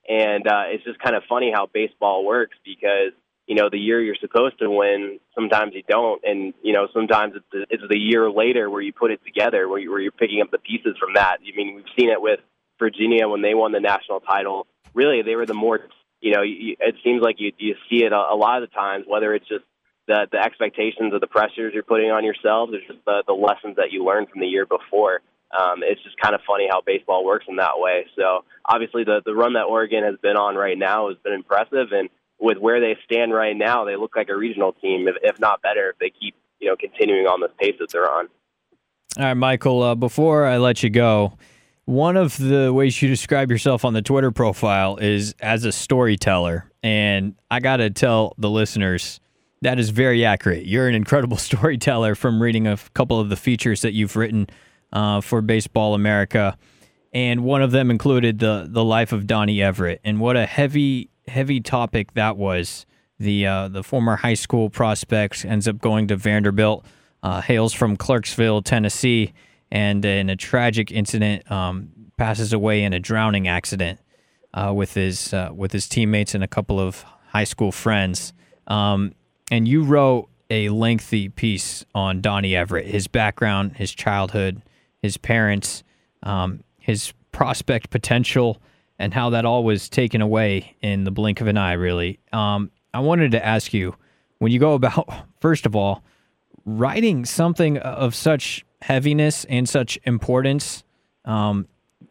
And 0.07 0.47
uh, 0.47 0.63
it's 0.67 0.83
just 0.83 0.99
kind 0.99 1.15
of 1.15 1.23
funny 1.29 1.51
how 1.53 1.67
baseball 1.71 2.25
works 2.25 2.57
because 2.65 3.13
you 3.47 3.55
know 3.55 3.69
the 3.69 3.79
year 3.79 4.01
you're 4.01 4.15
supposed 4.19 4.59
to 4.59 4.69
win, 4.69 5.19
sometimes 5.33 5.73
you 5.73 5.83
don't, 5.87 6.21
and 6.23 6.53
you 6.61 6.73
know 6.73 6.87
sometimes 6.93 7.33
it's 7.35 7.45
the, 7.51 7.65
it's 7.69 7.83
the 7.89 7.97
year 7.97 8.29
later 8.29 8.69
where 8.69 8.81
you 8.81 8.93
put 8.93 9.11
it 9.11 9.21
together, 9.25 9.67
where, 9.67 9.79
you, 9.79 9.89
where 9.89 9.99
you're 9.99 10.11
picking 10.11 10.41
up 10.41 10.51
the 10.51 10.57
pieces 10.57 10.95
from 10.99 11.13
that. 11.15 11.37
I 11.41 11.55
mean, 11.55 11.75
we've 11.75 11.85
seen 11.97 12.09
it 12.09 12.21
with 12.21 12.39
Virginia 12.77 13.27
when 13.27 13.41
they 13.41 13.53
won 13.53 13.71
the 13.71 13.79
national 13.79 14.19
title. 14.19 14.67
Really, 14.93 15.21
they 15.21 15.35
were 15.35 15.45
the 15.45 15.53
more 15.53 15.79
you 16.21 16.33
know. 16.33 16.41
You, 16.41 16.75
it 16.79 16.95
seems 17.03 17.21
like 17.21 17.37
you 17.39 17.53
you 17.57 17.75
see 17.89 18.03
it 18.03 18.11
a, 18.11 18.33
a 18.33 18.35
lot 18.35 18.61
of 18.61 18.69
the 18.69 18.75
times, 18.75 19.05
whether 19.07 19.33
it's 19.33 19.47
just 19.47 19.65
the 20.07 20.27
the 20.31 20.37
expectations 20.37 21.13
or 21.13 21.19
the 21.19 21.27
pressures 21.27 21.73
you're 21.73 21.83
putting 21.83 22.11
on 22.11 22.25
yourselves, 22.25 22.73
or 22.73 22.79
just 22.79 23.03
the 23.05 23.23
the 23.25 23.33
lessons 23.33 23.77
that 23.77 23.91
you 23.91 24.05
learned 24.05 24.29
from 24.29 24.41
the 24.41 24.47
year 24.47 24.65
before 24.65 25.21
um, 25.51 25.79
it's 25.81 26.01
just 26.03 26.19
kind 26.19 26.35
of 26.35 26.41
funny 26.45 26.67
how 26.69 26.81
baseball 26.81 27.25
works 27.25 27.45
in 27.47 27.55
that 27.57 27.77
way. 27.79 28.05
So 28.15 28.43
obviously, 28.65 29.03
the 29.03 29.21
the 29.25 29.33
run 29.33 29.53
that 29.53 29.63
Oregon 29.63 30.03
has 30.03 30.15
been 30.21 30.35
on 30.35 30.55
right 30.55 30.77
now 30.77 31.09
has 31.09 31.17
been 31.23 31.33
impressive, 31.33 31.91
and 31.91 32.09
with 32.39 32.57
where 32.57 32.79
they 32.79 32.97
stand 33.05 33.33
right 33.33 33.55
now, 33.55 33.85
they 33.85 33.95
look 33.95 34.15
like 34.15 34.29
a 34.29 34.35
regional 34.35 34.73
team, 34.73 35.07
if, 35.07 35.15
if 35.23 35.39
not 35.39 35.61
better, 35.61 35.89
if 35.91 35.97
they 35.99 36.09
keep 36.09 36.35
you 36.59 36.69
know 36.69 36.75
continuing 36.75 37.27
on 37.27 37.41
this 37.41 37.51
pace 37.59 37.75
that 37.79 37.91
they're 37.91 38.09
on. 38.09 38.27
All 39.17 39.23
right, 39.23 39.33
Michael. 39.33 39.81
Uh, 39.81 39.95
before 39.95 40.45
I 40.45 40.57
let 40.57 40.83
you 40.83 40.89
go. 40.89 41.37
One 41.85 42.17
of 42.17 42.37
the 42.37 42.73
ways 42.73 43.01
you 43.01 43.07
describe 43.07 43.49
yourself 43.49 43.85
on 43.85 43.93
the 43.93 44.01
Twitter 44.01 44.29
profile 44.29 44.97
is 44.97 45.33
as 45.39 45.63
a 45.63 45.71
storyteller. 45.71 46.69
And 46.83 47.35
I 47.49 47.61
got 47.61 47.77
to 47.77 47.89
tell 47.89 48.33
the 48.37 48.49
listeners 48.49 49.21
that 49.61 49.79
is 49.79 49.89
very 49.89 50.25
accurate. 50.25 50.65
You're 50.65 50.87
an 50.87 50.95
incredible 50.95 51.37
storyteller 51.37 52.15
from 52.15 52.41
reading 52.41 52.67
a 52.67 52.77
couple 52.93 53.19
of 53.19 53.29
the 53.29 53.35
features 53.35 53.81
that 53.81 53.93
you've 53.93 54.15
written 54.15 54.47
uh, 54.93 55.21
for 55.21 55.41
Baseball 55.41 55.93
America, 55.93 56.57
and 57.13 57.43
one 57.43 57.61
of 57.61 57.71
them 57.71 57.89
included 57.89 58.39
the 58.39 58.67
the 58.69 58.83
life 58.83 59.11
of 59.11 59.27
Donnie 59.27 59.61
Everett, 59.61 59.99
and 60.03 60.19
what 60.19 60.37
a 60.37 60.45
heavy 60.45 61.09
heavy 61.27 61.61
topic 61.61 62.13
that 62.13 62.37
was. 62.37 62.85
The 63.19 63.47
uh, 63.47 63.67
the 63.69 63.83
former 63.83 64.15
high 64.15 64.35
school 64.35 64.69
prospect 64.69 65.43
ends 65.43 65.67
up 65.67 65.79
going 65.79 66.07
to 66.09 66.15
Vanderbilt, 66.15 66.85
uh, 67.23 67.41
hails 67.41 67.73
from 67.73 67.97
Clarksville, 67.97 68.61
Tennessee, 68.61 69.33
and 69.71 70.05
in 70.05 70.29
a 70.29 70.35
tragic 70.35 70.91
incident 70.91 71.49
um, 71.51 71.89
passes 72.17 72.53
away 72.53 72.83
in 72.83 72.93
a 72.93 72.99
drowning 72.99 73.47
accident 73.47 73.99
uh, 74.53 74.71
with 74.75 74.93
his 74.93 75.33
uh, 75.33 75.49
with 75.53 75.71
his 75.71 75.87
teammates 75.87 76.35
and 76.35 76.43
a 76.43 76.47
couple 76.47 76.79
of 76.79 77.03
high 77.29 77.43
school 77.43 77.71
friends. 77.71 78.33
Um, 78.67 79.13
and 79.49 79.67
you 79.67 79.83
wrote 79.83 80.29
a 80.49 80.69
lengthy 80.69 81.29
piece 81.29 81.85
on 81.93 82.21
Donnie 82.21 82.55
Everett, 82.55 82.85
his 82.85 83.07
background, 83.07 83.77
his 83.77 83.91
childhood, 83.91 84.61
his 85.01 85.17
parents, 85.17 85.83
um, 86.23 86.63
his 86.79 87.13
prospect 87.31 87.89
potential, 87.89 88.61
and 88.99 89.13
how 89.13 89.29
that 89.31 89.45
all 89.45 89.63
was 89.63 89.89
taken 89.89 90.21
away 90.21 90.75
in 90.81 91.03
the 91.03 91.11
blink 91.11 91.41
of 91.41 91.47
an 91.47 91.57
eye, 91.57 91.73
really. 91.73 92.19
Um, 92.33 92.71
I 92.93 92.99
wanted 92.99 93.31
to 93.31 93.45
ask 93.45 93.73
you 93.73 93.95
when 94.39 94.51
you 94.51 94.59
go 94.59 94.73
about, 94.73 95.07
first 95.39 95.65
of 95.65 95.75
all, 95.75 96.03
writing 96.65 97.25
something 97.25 97.77
of 97.77 98.13
such 98.15 98.65
heaviness 98.81 99.45
and 99.45 99.67
such 99.67 99.97
importance, 100.03 100.83
um, 101.25 101.67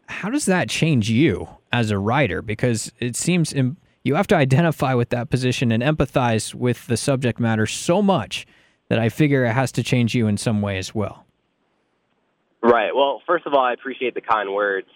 how 0.07 0.29
does 0.29 0.45
that 0.45 0.69
change 0.69 1.09
you 1.09 1.47
as 1.71 1.91
a 1.91 1.99
writer? 1.99 2.41
Because 2.41 2.91
it 2.99 3.15
seems 3.15 3.53
Im- 3.53 3.77
you 4.03 4.15
have 4.15 4.27
to 4.27 4.35
identify 4.35 4.93
with 4.93 5.09
that 5.09 5.29
position 5.29 5.71
and 5.71 5.83
empathize 5.83 6.53
with 6.53 6.87
the 6.87 6.97
subject 6.97 7.39
matter 7.39 7.65
so 7.65 8.01
much 8.01 8.45
that 8.89 8.99
I 8.99 9.09
figure 9.09 9.43
it 9.45 9.51
has 9.51 9.71
to 9.73 9.83
change 9.83 10.15
you 10.15 10.27
in 10.27 10.37
some 10.37 10.61
way 10.61 10.77
as 10.77 10.95
well. 10.95 11.25
Right. 12.61 12.95
Well, 12.95 13.21
first 13.27 13.45
of 13.45 13.53
all, 13.53 13.63
I 13.63 13.73
appreciate 13.73 14.15
the 14.15 14.21
kind 14.21 14.53
words, 14.53 14.87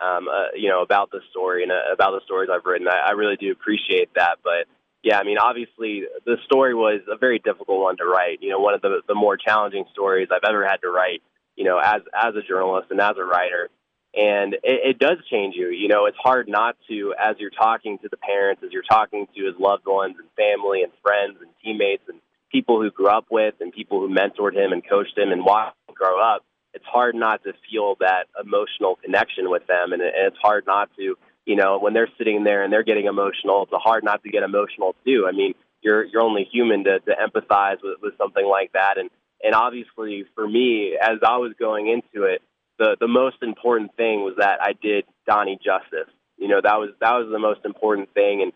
um, 0.00 0.28
uh, 0.28 0.54
you 0.54 0.68
know, 0.68 0.82
about 0.82 1.10
the 1.10 1.20
story 1.30 1.62
and 1.62 1.72
uh, 1.72 1.92
about 1.92 2.12
the 2.12 2.20
stories 2.24 2.50
I've 2.52 2.64
written. 2.64 2.88
I, 2.88 3.08
I 3.08 3.10
really 3.12 3.36
do 3.36 3.52
appreciate 3.52 4.10
that. 4.14 4.38
But 4.42 4.66
yeah, 5.02 5.18
I 5.18 5.24
mean, 5.24 5.38
obviously, 5.38 6.04
the 6.24 6.36
story 6.44 6.74
was 6.74 7.00
a 7.10 7.16
very 7.16 7.38
difficult 7.38 7.80
one 7.80 7.96
to 7.98 8.04
write. 8.04 8.38
You 8.42 8.50
know, 8.50 8.60
one 8.60 8.74
of 8.74 8.82
the 8.82 9.02
the 9.06 9.14
more 9.14 9.36
challenging 9.36 9.84
stories 9.92 10.28
I've 10.30 10.48
ever 10.48 10.66
had 10.66 10.78
to 10.82 10.90
write. 10.90 11.22
You 11.56 11.64
know, 11.64 11.78
as 11.78 12.02
as 12.14 12.34
a 12.34 12.42
journalist 12.42 12.88
and 12.90 13.00
as 13.00 13.16
a 13.16 13.24
writer, 13.24 13.70
and 14.14 14.54
it, 14.54 14.96
it 14.96 14.98
does 14.98 15.18
change 15.30 15.54
you. 15.56 15.68
You 15.68 15.88
know, 15.88 16.06
it's 16.06 16.18
hard 16.18 16.48
not 16.48 16.76
to 16.88 17.14
as 17.18 17.36
you're 17.38 17.50
talking 17.50 17.98
to 17.98 18.08
the 18.08 18.16
parents, 18.16 18.62
as 18.64 18.72
you're 18.72 18.82
talking 18.82 19.26
to 19.36 19.44
his 19.44 19.54
loved 19.58 19.86
ones 19.86 20.16
and 20.18 20.28
family 20.36 20.82
and 20.82 20.92
friends 21.02 21.38
and 21.40 21.50
teammates 21.62 22.02
and 22.08 22.20
people 22.50 22.80
who 22.80 22.90
grew 22.90 23.08
up 23.08 23.26
with 23.30 23.54
and 23.60 23.72
people 23.72 24.00
who 24.00 24.08
mentored 24.08 24.54
him 24.54 24.72
and 24.72 24.82
coached 24.88 25.16
him 25.16 25.32
and 25.32 25.44
watched 25.44 25.76
him 25.88 25.94
grow 25.94 26.20
up, 26.20 26.44
it's 26.76 26.84
hard 26.84 27.14
not 27.14 27.42
to 27.44 27.54
feel 27.70 27.96
that 28.00 28.26
emotional 28.38 28.96
connection 29.02 29.48
with 29.50 29.66
them, 29.66 29.92
and, 29.92 30.02
it's 30.02 30.36
hard 30.42 30.64
not 30.66 30.90
to, 30.96 31.16
you 31.46 31.56
know, 31.56 31.78
when 31.78 31.94
they're 31.94 32.10
sitting 32.18 32.44
there 32.44 32.62
and 32.62 32.72
they're 32.72 32.84
getting 32.84 33.06
emotional, 33.06 33.62
it's 33.62 33.72
hard 33.72 34.04
not 34.04 34.22
to 34.24 34.28
get 34.28 34.42
emotional 34.42 34.94
too. 35.04 35.26
I 35.26 35.32
mean, 35.32 35.54
you're 35.80 36.04
you're 36.04 36.22
only 36.22 36.44
human 36.52 36.84
to, 36.84 37.00
to 37.00 37.12
empathize 37.12 37.78
with, 37.82 37.98
with 38.02 38.14
something 38.18 38.46
like 38.46 38.72
that, 38.72 38.98
and 38.98 39.08
and 39.42 39.54
obviously 39.54 40.24
for 40.34 40.46
me, 40.46 40.96
as 41.00 41.18
I 41.26 41.38
was 41.38 41.52
going 41.58 41.88
into 41.88 42.26
it, 42.26 42.42
the 42.78 42.96
the 43.00 43.08
most 43.08 43.36
important 43.42 43.96
thing 43.96 44.20
was 44.20 44.34
that 44.38 44.58
I 44.60 44.72
did 44.72 45.04
Donnie 45.26 45.58
justice. 45.64 46.12
You 46.36 46.48
know, 46.48 46.60
that 46.62 46.76
was 46.76 46.90
that 47.00 47.12
was 47.12 47.28
the 47.32 47.38
most 47.38 47.60
important 47.64 48.12
thing, 48.12 48.42
and 48.42 48.52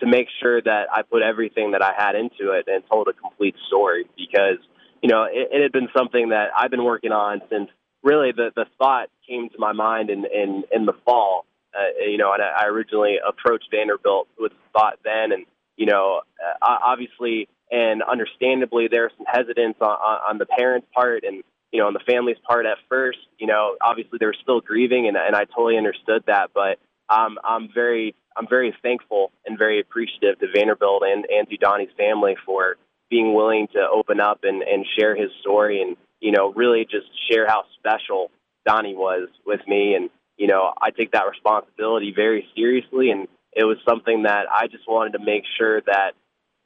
to 0.00 0.06
make 0.06 0.28
sure 0.40 0.60
that 0.60 0.86
I 0.92 1.02
put 1.02 1.22
everything 1.22 1.72
that 1.72 1.82
I 1.82 1.92
had 1.96 2.14
into 2.16 2.52
it 2.52 2.66
and 2.66 2.82
told 2.90 3.08
a 3.08 3.12
complete 3.12 3.54
story 3.68 4.06
because 4.16 4.58
you 5.02 5.08
know 5.08 5.24
it, 5.24 5.48
it 5.52 5.62
had 5.62 5.72
been 5.72 5.88
something 5.96 6.30
that 6.30 6.50
I've 6.56 6.70
been 6.70 6.84
working 6.84 7.12
on 7.12 7.42
since 7.50 7.68
really 8.02 8.32
the 8.32 8.50
the 8.54 8.66
thought 8.78 9.08
came 9.28 9.48
to 9.50 9.58
my 9.58 9.72
mind 9.72 10.10
in 10.10 10.24
in, 10.24 10.64
in 10.72 10.86
the 10.86 10.94
fall. 11.04 11.46
Uh, 11.72 12.04
you 12.04 12.18
know, 12.18 12.32
and 12.32 12.42
I 12.42 12.66
originally 12.66 13.18
approached 13.26 13.68
Vanderbilt 13.70 14.26
with 14.36 14.50
the 14.50 14.58
thought 14.72 14.98
then, 15.04 15.30
and 15.30 15.46
you 15.76 15.86
know, 15.86 16.22
uh, 16.60 16.76
obviously 16.82 17.48
and 17.70 18.02
understandably 18.02 18.88
there's 18.90 19.12
some 19.16 19.26
hesitance 19.26 19.76
on, 19.80 19.88
on, 19.88 20.18
on 20.30 20.38
the 20.38 20.46
parents' 20.46 20.88
part 20.92 21.22
and 21.24 21.42
you 21.72 21.80
know 21.80 21.86
on 21.86 21.92
the 21.92 22.00
family's 22.00 22.38
part 22.46 22.66
at 22.66 22.78
first. 22.88 23.18
You 23.38 23.46
know, 23.46 23.76
obviously 23.80 24.18
they're 24.18 24.34
still 24.34 24.60
grieving, 24.60 25.06
and, 25.06 25.16
and 25.16 25.36
I 25.36 25.44
totally 25.44 25.76
understood 25.76 26.24
that, 26.26 26.50
but 26.54 26.78
um, 27.08 27.38
I'm 27.44 27.68
very 27.72 28.14
I'm 28.36 28.48
very 28.48 28.74
thankful 28.82 29.32
and 29.46 29.58
very 29.58 29.80
appreciative 29.80 30.38
to 30.40 30.46
Vanderbilt 30.54 31.02
and, 31.04 31.26
and 31.26 31.48
to 31.48 31.56
Donnie's 31.56 31.90
family 31.96 32.36
for 32.44 32.76
being 33.10 33.34
willing 33.34 33.66
to 33.74 33.80
open 33.92 34.20
up 34.20 34.40
and, 34.44 34.62
and 34.62 34.86
share 34.98 35.16
his 35.16 35.30
story 35.40 35.82
and, 35.82 35.96
you 36.20 36.32
know, 36.32 36.52
really 36.52 36.84
just 36.84 37.06
share 37.30 37.46
how 37.46 37.64
special 37.78 38.30
Donnie 38.64 38.94
was 38.94 39.28
with 39.44 39.60
me. 39.66 39.94
And, 39.94 40.10
you 40.36 40.46
know, 40.46 40.72
I 40.80 40.90
take 40.90 41.12
that 41.12 41.24
responsibility 41.28 42.12
very 42.14 42.46
seriously. 42.56 43.10
And 43.10 43.26
it 43.52 43.64
was 43.64 43.78
something 43.86 44.22
that 44.22 44.46
I 44.50 44.68
just 44.68 44.84
wanted 44.88 45.18
to 45.18 45.24
make 45.24 45.42
sure 45.58 45.80
that 45.82 46.12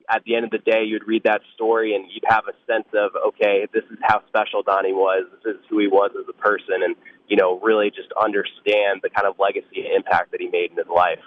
at 0.09 0.23
the 0.25 0.37
end 0.37 0.45
of 0.45 0.51
the 0.51 0.59
day, 0.59 0.85
you'd 0.85 1.07
read 1.09 1.25
that 1.25 1.41
story 1.55 1.95
and 1.95 2.05
you'd 2.13 2.25
have 2.29 2.45
a 2.47 2.53
sense 2.71 2.87
of, 2.95 3.13
okay, 3.29 3.67
this 3.73 3.85
is 3.91 3.99
how 4.03 4.21
special 4.29 4.63
Donnie 4.63 4.93
was. 4.93 5.25
This 5.43 5.55
is 5.55 5.61
who 5.71 5.79
he 5.79 5.87
was 5.87 6.11
as 6.19 6.27
a 6.29 6.35
person. 6.35 6.83
And, 6.85 6.95
you 7.27 7.37
know, 7.37 7.59
really 7.61 7.91
just 7.91 8.13
understand 8.23 9.01
the 9.03 9.09
kind 9.09 9.27
of 9.27 9.37
legacy 9.39 9.81
and 9.81 9.97
impact 9.97 10.33
that 10.33 10.41
he 10.43 10.49
made 10.49 10.73
in 10.73 10.77
his 10.77 10.93
life. 10.95 11.25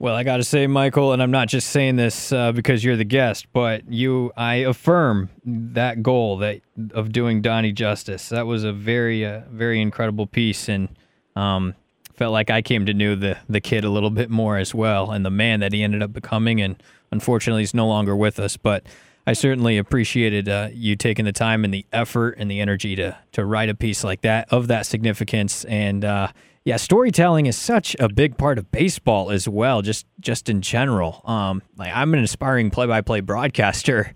Well, 0.00 0.16
I 0.16 0.24
got 0.24 0.38
to 0.38 0.44
say, 0.44 0.66
Michael, 0.66 1.12
and 1.12 1.22
I'm 1.22 1.30
not 1.30 1.46
just 1.48 1.70
saying 1.70 1.96
this 1.96 2.32
uh, 2.32 2.50
because 2.50 2.82
you're 2.82 2.96
the 2.96 3.04
guest, 3.04 3.46
but 3.52 3.90
you, 3.90 4.32
I 4.36 4.56
affirm 4.56 5.30
that 5.44 6.02
goal 6.02 6.38
that 6.38 6.62
of 6.92 7.12
doing 7.12 7.42
Donnie 7.42 7.72
justice. 7.72 8.28
That 8.28 8.46
was 8.46 8.64
a 8.64 8.72
very, 8.72 9.24
uh, 9.24 9.42
very 9.50 9.80
incredible 9.80 10.26
piece, 10.26 10.68
and 10.68 10.88
um, 11.36 11.74
felt 12.14 12.32
like 12.32 12.50
I 12.50 12.60
came 12.60 12.86
to 12.86 12.94
know 12.94 13.14
the 13.14 13.38
the 13.48 13.60
kid 13.60 13.84
a 13.84 13.88
little 13.88 14.10
bit 14.10 14.30
more 14.30 14.58
as 14.58 14.74
well, 14.74 15.12
and 15.12 15.24
the 15.24 15.30
man 15.30 15.60
that 15.60 15.72
he 15.72 15.82
ended 15.82 16.02
up 16.02 16.12
becoming. 16.12 16.60
And 16.60 16.82
unfortunately, 17.12 17.62
he's 17.62 17.74
no 17.74 17.86
longer 17.86 18.16
with 18.16 18.40
us, 18.40 18.56
but 18.56 18.84
I 19.28 19.32
certainly 19.32 19.78
appreciated 19.78 20.48
uh, 20.48 20.68
you 20.72 20.96
taking 20.96 21.24
the 21.24 21.32
time 21.32 21.64
and 21.64 21.72
the 21.72 21.86
effort 21.92 22.34
and 22.36 22.50
the 22.50 22.60
energy 22.60 22.96
to 22.96 23.16
to 23.32 23.44
write 23.44 23.68
a 23.68 23.74
piece 23.74 24.02
like 24.02 24.22
that 24.22 24.52
of 24.52 24.66
that 24.66 24.86
significance. 24.86 25.64
And 25.64 26.04
uh, 26.04 26.28
yeah, 26.64 26.76
storytelling 26.76 27.44
is 27.46 27.56
such 27.56 27.94
a 28.00 28.08
big 28.08 28.38
part 28.38 28.58
of 28.58 28.70
baseball 28.70 29.30
as 29.30 29.46
well, 29.46 29.82
just 29.82 30.06
just 30.20 30.48
in 30.48 30.62
general. 30.62 31.20
Um, 31.24 31.62
like 31.76 31.92
I'm 31.94 32.14
an 32.14 32.20
aspiring 32.20 32.70
play-by-play 32.70 33.20
broadcaster, 33.20 34.14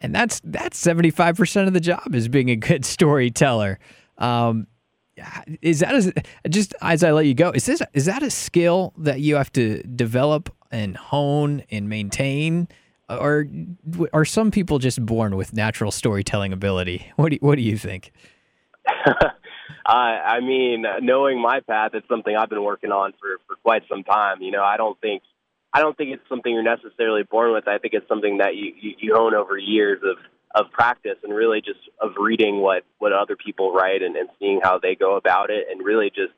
and 0.00 0.14
that's 0.14 0.40
that's 0.44 0.78
75 0.78 1.36
percent 1.36 1.68
of 1.68 1.74
the 1.74 1.80
job 1.80 2.14
is 2.14 2.28
being 2.28 2.50
a 2.50 2.56
good 2.56 2.84
storyteller. 2.84 3.78
Um, 4.18 4.66
is 5.62 5.80
that 5.80 5.94
a, 5.94 6.48
just 6.50 6.74
as 6.82 7.02
I 7.02 7.12
let 7.12 7.24
you 7.24 7.34
go? 7.34 7.50
Is 7.50 7.64
this 7.64 7.80
is 7.94 8.04
that 8.04 8.22
a 8.22 8.30
skill 8.30 8.92
that 8.98 9.20
you 9.20 9.36
have 9.36 9.50
to 9.52 9.82
develop 9.82 10.54
and 10.70 10.96
hone 10.96 11.62
and 11.70 11.88
maintain? 11.88 12.68
or 13.08 13.46
are 14.12 14.24
some 14.24 14.50
people 14.50 14.80
just 14.80 15.04
born 15.06 15.36
with 15.36 15.52
natural 15.52 15.92
storytelling 15.92 16.52
ability? 16.52 17.12
What 17.14 17.28
do 17.28 17.36
you, 17.36 17.38
what 17.40 17.54
do 17.54 17.62
you 17.62 17.78
think? 17.78 18.10
uh, 19.86 19.90
I 19.92 20.40
mean, 20.40 20.84
knowing 21.02 21.40
my 21.40 21.60
path, 21.60 21.92
it's 21.94 22.08
something 22.08 22.34
I've 22.36 22.48
been 22.48 22.64
working 22.64 22.92
on 22.92 23.12
for 23.20 23.38
for 23.46 23.56
quite 23.62 23.82
some 23.88 24.04
time. 24.04 24.42
You 24.42 24.52
know, 24.52 24.62
I 24.62 24.76
don't 24.76 25.00
think 25.00 25.22
I 25.72 25.80
don't 25.80 25.96
think 25.96 26.14
it's 26.14 26.28
something 26.28 26.52
you're 26.52 26.62
necessarily 26.62 27.22
born 27.22 27.52
with. 27.52 27.68
I 27.68 27.78
think 27.78 27.94
it's 27.94 28.08
something 28.08 28.38
that 28.38 28.56
you 28.56 28.72
you, 28.80 28.92
you 28.98 29.14
hone 29.14 29.34
over 29.34 29.58
years 29.58 30.00
of 30.02 30.16
of 30.54 30.72
practice 30.72 31.18
and 31.22 31.34
really 31.34 31.60
just 31.60 31.80
of 32.00 32.12
reading 32.18 32.60
what 32.60 32.84
what 32.98 33.12
other 33.12 33.36
people 33.36 33.72
write 33.72 34.02
and, 34.02 34.16
and 34.16 34.28
seeing 34.38 34.60
how 34.62 34.78
they 34.78 34.94
go 34.94 35.16
about 35.16 35.50
it 35.50 35.66
and 35.70 35.84
really 35.84 36.08
just 36.08 36.32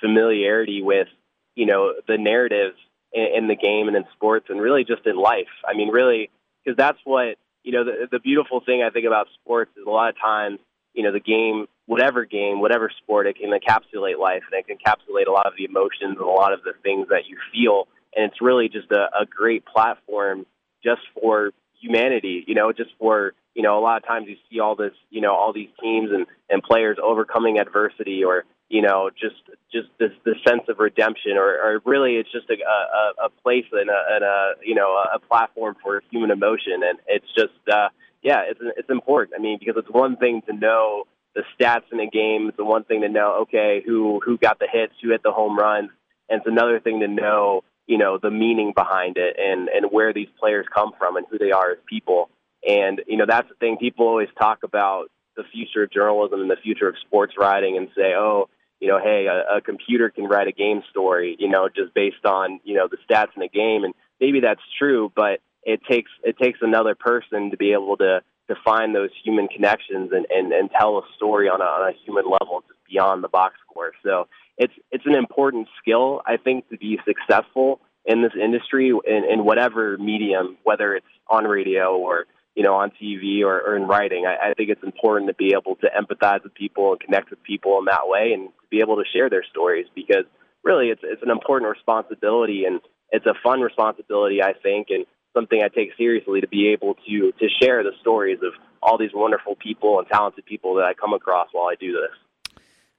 familiarity 0.00 0.82
with 0.82 1.08
you 1.54 1.66
know 1.66 1.94
the 2.06 2.18
narratives 2.18 2.76
in, 3.12 3.26
in 3.36 3.48
the 3.48 3.56
game 3.56 3.88
and 3.88 3.96
in 3.96 4.04
sports 4.12 4.46
and 4.48 4.60
really 4.60 4.84
just 4.84 5.06
in 5.06 5.16
life. 5.16 5.48
I 5.66 5.74
mean, 5.74 5.88
really, 5.88 6.30
because 6.62 6.76
that's 6.76 6.98
what 7.04 7.36
you 7.62 7.72
know. 7.72 7.84
The, 7.84 8.08
the 8.10 8.20
beautiful 8.20 8.60
thing 8.60 8.82
I 8.82 8.90
think 8.90 9.06
about 9.06 9.28
sports 9.40 9.70
is 9.76 9.86
a 9.86 9.90
lot 9.90 10.10
of 10.10 10.20
times, 10.20 10.58
you 10.92 11.02
know, 11.02 11.12
the 11.12 11.20
game, 11.20 11.66
whatever 11.86 12.24
game, 12.24 12.60
whatever 12.60 12.90
sport, 13.02 13.26
it 13.26 13.36
can 13.36 13.50
encapsulate 13.50 14.18
life 14.18 14.42
and 14.50 14.58
it 14.58 14.66
can 14.66 14.76
encapsulate 14.76 15.26
a 15.28 15.30
lot 15.30 15.46
of 15.46 15.52
the 15.56 15.64
emotions 15.64 16.16
and 16.18 16.20
a 16.20 16.26
lot 16.26 16.52
of 16.52 16.62
the 16.62 16.72
things 16.82 17.08
that 17.08 17.26
you 17.26 17.36
feel. 17.52 17.88
And 18.16 18.30
it's 18.30 18.40
really 18.40 18.68
just 18.68 18.90
a, 18.90 19.08
a 19.20 19.26
great 19.26 19.64
platform 19.66 20.46
just 20.82 21.02
for 21.20 21.50
humanity, 21.80 22.44
you 22.46 22.54
know, 22.54 22.72
just 22.72 22.90
for 22.98 23.34
you 23.54 23.62
know, 23.62 23.78
a 23.78 23.82
lot 23.82 23.96
of 23.96 24.06
times 24.06 24.26
you 24.28 24.36
see 24.50 24.60
all 24.60 24.74
this, 24.74 24.92
you 25.10 25.20
know, 25.20 25.32
all 25.32 25.52
these 25.52 25.68
teams 25.80 26.10
and, 26.12 26.26
and 26.50 26.62
players 26.62 26.98
overcoming 27.02 27.58
adversity 27.58 28.24
or, 28.24 28.44
you 28.68 28.82
know, 28.82 29.10
just 29.10 29.36
just 29.72 29.88
this 29.98 30.10
this 30.24 30.36
sense 30.46 30.62
of 30.68 30.78
redemption, 30.78 31.32
or, 31.36 31.54
or 31.62 31.80
really 31.84 32.14
it's 32.14 32.32
just 32.32 32.48
a, 32.50 32.54
a, 32.54 33.26
a 33.26 33.30
place 33.42 33.66
and 33.72 33.90
a, 33.90 34.02
and 34.10 34.24
a 34.24 34.52
you 34.64 34.74
know 34.74 34.96
a 35.14 35.18
platform 35.18 35.76
for 35.82 36.02
human 36.10 36.30
emotion, 36.30 36.82
and 36.82 36.98
it's 37.06 37.26
just 37.36 37.52
uh, 37.70 37.88
yeah, 38.22 38.40
it's 38.48 38.60
it's 38.76 38.90
important. 38.90 39.38
I 39.38 39.42
mean, 39.42 39.58
because 39.60 39.76
it's 39.76 39.90
one 39.90 40.16
thing 40.16 40.42
to 40.48 40.54
know 40.54 41.04
the 41.34 41.42
stats 41.58 41.92
in 41.92 42.00
a 42.00 42.06
game, 42.06 42.48
it's 42.48 42.56
the 42.56 42.64
one 42.64 42.84
thing 42.84 43.02
to 43.02 43.08
know 43.08 43.42
okay 43.42 43.82
who 43.84 44.20
who 44.24 44.38
got 44.38 44.58
the 44.58 44.68
hits, 44.70 44.94
who 45.02 45.10
hit 45.10 45.22
the 45.22 45.32
home 45.32 45.58
runs, 45.58 45.90
and 46.28 46.38
it's 46.38 46.48
another 46.48 46.80
thing 46.80 47.00
to 47.00 47.08
know 47.08 47.62
you 47.86 47.98
know 47.98 48.18
the 48.20 48.30
meaning 48.30 48.72
behind 48.74 49.16
it 49.16 49.36
and 49.38 49.68
and 49.68 49.90
where 49.90 50.12
these 50.12 50.28
players 50.38 50.66
come 50.74 50.92
from 50.98 51.16
and 51.16 51.26
who 51.30 51.38
they 51.38 51.50
are 51.50 51.72
as 51.72 51.78
people. 51.86 52.30
And 52.66 53.02
you 53.06 53.16
know 53.16 53.26
that's 53.28 53.48
the 53.48 53.54
thing 53.56 53.76
people 53.76 54.06
always 54.06 54.28
talk 54.38 54.62
about 54.62 55.10
the 55.36 55.44
future 55.52 55.84
of 55.84 55.90
journalism 55.90 56.40
and 56.40 56.50
the 56.50 56.56
future 56.62 56.88
of 56.88 56.94
sports 57.06 57.34
writing 57.38 57.76
and 57.76 57.88
say, 57.96 58.14
oh, 58.16 58.48
you 58.80 58.88
know, 58.88 58.98
hey, 59.02 59.26
a, 59.26 59.56
a 59.56 59.60
computer 59.60 60.10
can 60.10 60.24
write 60.24 60.48
a 60.48 60.52
game 60.52 60.82
story, 60.90 61.36
you 61.38 61.48
know, 61.48 61.68
just 61.74 61.94
based 61.94 62.24
on, 62.24 62.60
you 62.64 62.74
know, 62.74 62.88
the 62.88 62.98
stats 63.08 63.36
in 63.36 63.42
a 63.42 63.48
game. 63.48 63.84
And 63.84 63.94
maybe 64.20 64.40
that's 64.40 64.60
true, 64.78 65.12
but 65.14 65.40
it 65.62 65.80
takes, 65.88 66.10
it 66.22 66.36
takes 66.38 66.58
another 66.62 66.94
person 66.94 67.50
to 67.50 67.56
be 67.56 67.72
able 67.72 67.96
to, 67.98 68.20
to 68.48 68.54
find 68.64 68.94
those 68.94 69.10
human 69.24 69.48
connections 69.48 70.10
and, 70.12 70.26
and, 70.30 70.52
and 70.52 70.70
tell 70.78 70.98
a 70.98 71.02
story 71.16 71.48
on 71.48 71.60
a, 71.60 71.64
on 71.64 71.92
a 71.92 71.96
human 72.04 72.24
level 72.24 72.62
just 72.68 72.80
beyond 72.90 73.24
the 73.24 73.28
box 73.28 73.54
score. 73.68 73.92
So 74.04 74.28
it's, 74.58 74.72
it's 74.92 75.06
an 75.06 75.14
important 75.14 75.68
skill, 75.80 76.20
I 76.26 76.36
think, 76.36 76.68
to 76.68 76.76
be 76.76 76.98
successful 77.06 77.80
in 78.04 78.22
this 78.22 78.32
industry 78.40 78.88
in, 78.88 79.24
in 79.30 79.44
whatever 79.44 79.96
medium, 79.96 80.58
whether 80.62 80.94
it's 80.94 81.06
on 81.28 81.44
radio 81.44 81.96
or 81.96 82.26
you 82.54 82.62
know, 82.62 82.74
on 82.74 82.92
TV 83.02 83.42
or, 83.42 83.60
or 83.60 83.76
in 83.76 83.82
writing. 83.82 84.26
I, 84.26 84.50
I 84.50 84.54
think 84.54 84.70
it's 84.70 84.82
important 84.84 85.28
to 85.28 85.34
be 85.34 85.54
able 85.54 85.74
to 85.76 85.88
empathize 85.88 86.44
with 86.44 86.54
people 86.54 86.92
and 86.92 87.00
connect 87.00 87.30
with 87.30 87.42
people 87.42 87.78
in 87.80 87.86
that 87.86 88.02
way 88.04 88.32
and 88.32 88.48
to 88.48 88.68
be 88.70 88.80
able 88.80 88.96
to 88.96 89.04
share 89.12 89.28
their 89.28 89.44
stories 89.50 89.86
because 89.94 90.24
really 90.62 90.88
it's, 90.88 91.00
it's 91.02 91.22
an 91.22 91.30
important 91.30 91.70
responsibility 91.70 92.64
and 92.64 92.80
it's 93.10 93.26
a 93.26 93.34
fun 93.42 93.60
responsibility, 93.60 94.42
I 94.42 94.52
think, 94.52 94.88
and 94.90 95.04
something 95.34 95.60
I 95.62 95.68
take 95.68 95.90
seriously 95.98 96.40
to 96.40 96.48
be 96.48 96.68
able 96.68 96.94
to, 97.06 97.32
to 97.32 97.48
share 97.60 97.82
the 97.82 97.92
stories 98.00 98.38
of 98.42 98.52
all 98.82 98.96
these 98.96 99.10
wonderful 99.12 99.56
people 99.56 99.98
and 99.98 100.08
talented 100.08 100.46
people 100.46 100.76
that 100.76 100.84
I 100.84 100.94
come 100.94 101.12
across 101.12 101.48
while 101.52 101.66
I 101.66 101.74
do 101.74 101.92
this. 101.92 102.16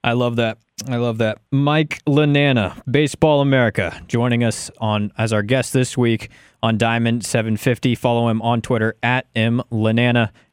I 0.06 0.12
love 0.12 0.36
that. 0.36 0.58
I 0.88 0.98
love 0.98 1.18
that. 1.18 1.38
Mike 1.50 2.00
Lananna, 2.06 2.80
Baseball 2.88 3.40
America, 3.40 4.00
joining 4.06 4.44
us 4.44 4.70
on 4.78 5.10
as 5.18 5.32
our 5.32 5.42
guest 5.42 5.72
this 5.72 5.98
week 5.98 6.30
on 6.62 6.78
Diamond 6.78 7.24
750. 7.24 7.96
Follow 7.96 8.28
him 8.28 8.40
on 8.40 8.62
Twitter 8.62 8.94
at 9.02 9.26
M 9.34 9.62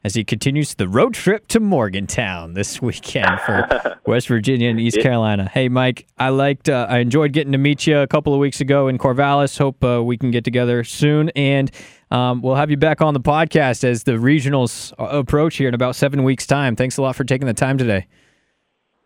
as 0.02 0.14
he 0.16 0.24
continues 0.24 0.74
the 0.74 0.88
road 0.88 1.14
trip 1.14 1.46
to 1.48 1.60
Morgantown 1.60 2.54
this 2.54 2.82
weekend 2.82 3.38
for 3.46 3.96
West 4.06 4.26
Virginia 4.26 4.70
and 4.70 4.80
East 4.80 4.98
Carolina. 5.00 5.48
Hey, 5.48 5.68
Mike, 5.68 6.08
I 6.18 6.30
liked, 6.30 6.68
uh, 6.68 6.88
I 6.90 6.98
enjoyed 6.98 7.32
getting 7.32 7.52
to 7.52 7.58
meet 7.58 7.86
you 7.86 7.98
a 7.98 8.08
couple 8.08 8.34
of 8.34 8.40
weeks 8.40 8.60
ago 8.60 8.88
in 8.88 8.98
Corvallis. 8.98 9.56
Hope 9.56 9.84
uh, 9.84 10.02
we 10.02 10.16
can 10.16 10.32
get 10.32 10.42
together 10.42 10.82
soon, 10.82 11.28
and 11.36 11.70
um, 12.10 12.42
we'll 12.42 12.56
have 12.56 12.72
you 12.72 12.76
back 12.76 13.00
on 13.00 13.14
the 13.14 13.20
podcast 13.20 13.84
as 13.84 14.02
the 14.02 14.12
regionals 14.12 14.92
approach 14.98 15.58
here 15.58 15.68
in 15.68 15.74
about 15.74 15.94
seven 15.94 16.24
weeks' 16.24 16.44
time. 16.44 16.74
Thanks 16.74 16.96
a 16.96 17.02
lot 17.02 17.14
for 17.14 17.22
taking 17.22 17.46
the 17.46 17.54
time 17.54 17.78
today. 17.78 18.08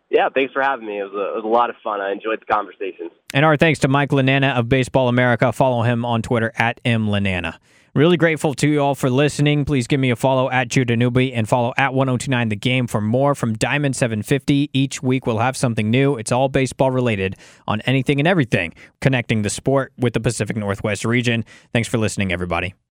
Yeah, 0.09 0.29
thanks 0.33 0.51
for 0.53 0.61
having 0.61 0.87
me. 0.87 0.99
It 0.99 1.03
was, 1.03 1.13
a, 1.13 1.33
it 1.33 1.35
was 1.35 1.43
a 1.45 1.47
lot 1.47 1.69
of 1.69 1.75
fun. 1.83 2.01
I 2.01 2.11
enjoyed 2.11 2.41
the 2.41 2.51
conversation. 2.51 3.09
And 3.33 3.45
our 3.45 3.57
thanks 3.57 3.79
to 3.79 3.87
Mike 3.87 4.09
Lananna 4.09 4.55
of 4.57 4.67
Baseball 4.67 5.07
America. 5.07 5.51
Follow 5.51 5.83
him 5.83 6.03
on 6.03 6.21
Twitter 6.21 6.51
at 6.55 6.81
mlananna. 6.83 7.57
Really 7.95 8.17
grateful 8.17 8.53
to 8.55 8.67
you 8.67 8.81
all 8.81 8.93
for 8.95 9.09
listening. 9.09 9.65
Please 9.65 9.87
give 9.87 9.99
me 9.99 10.11
a 10.11 10.15
follow 10.15 10.49
at 10.51 10.67
Judah 10.67 10.95
Newby 10.95 11.33
and 11.33 11.49
follow 11.49 11.73
at 11.75 11.93
1029 11.93 12.49
The 12.49 12.55
Game 12.55 12.87
for 12.87 13.01
more 13.01 13.33
from 13.33 13.53
Diamond 13.55 13.95
750. 13.95 14.69
Each 14.73 15.01
week 15.01 15.25
we'll 15.25 15.39
have 15.39 15.57
something 15.57 15.89
new. 15.89 16.15
It's 16.15 16.31
all 16.31 16.49
baseball 16.49 16.91
related 16.91 17.35
on 17.67 17.81
anything 17.81 18.19
and 18.19 18.27
everything, 18.27 18.73
connecting 19.01 19.41
the 19.41 19.49
sport 19.49 19.91
with 19.97 20.13
the 20.13 20.19
Pacific 20.19 20.55
Northwest 20.55 21.03
region. 21.03 21.43
Thanks 21.73 21.89
for 21.89 21.97
listening, 21.97 22.31
everybody. 22.31 22.75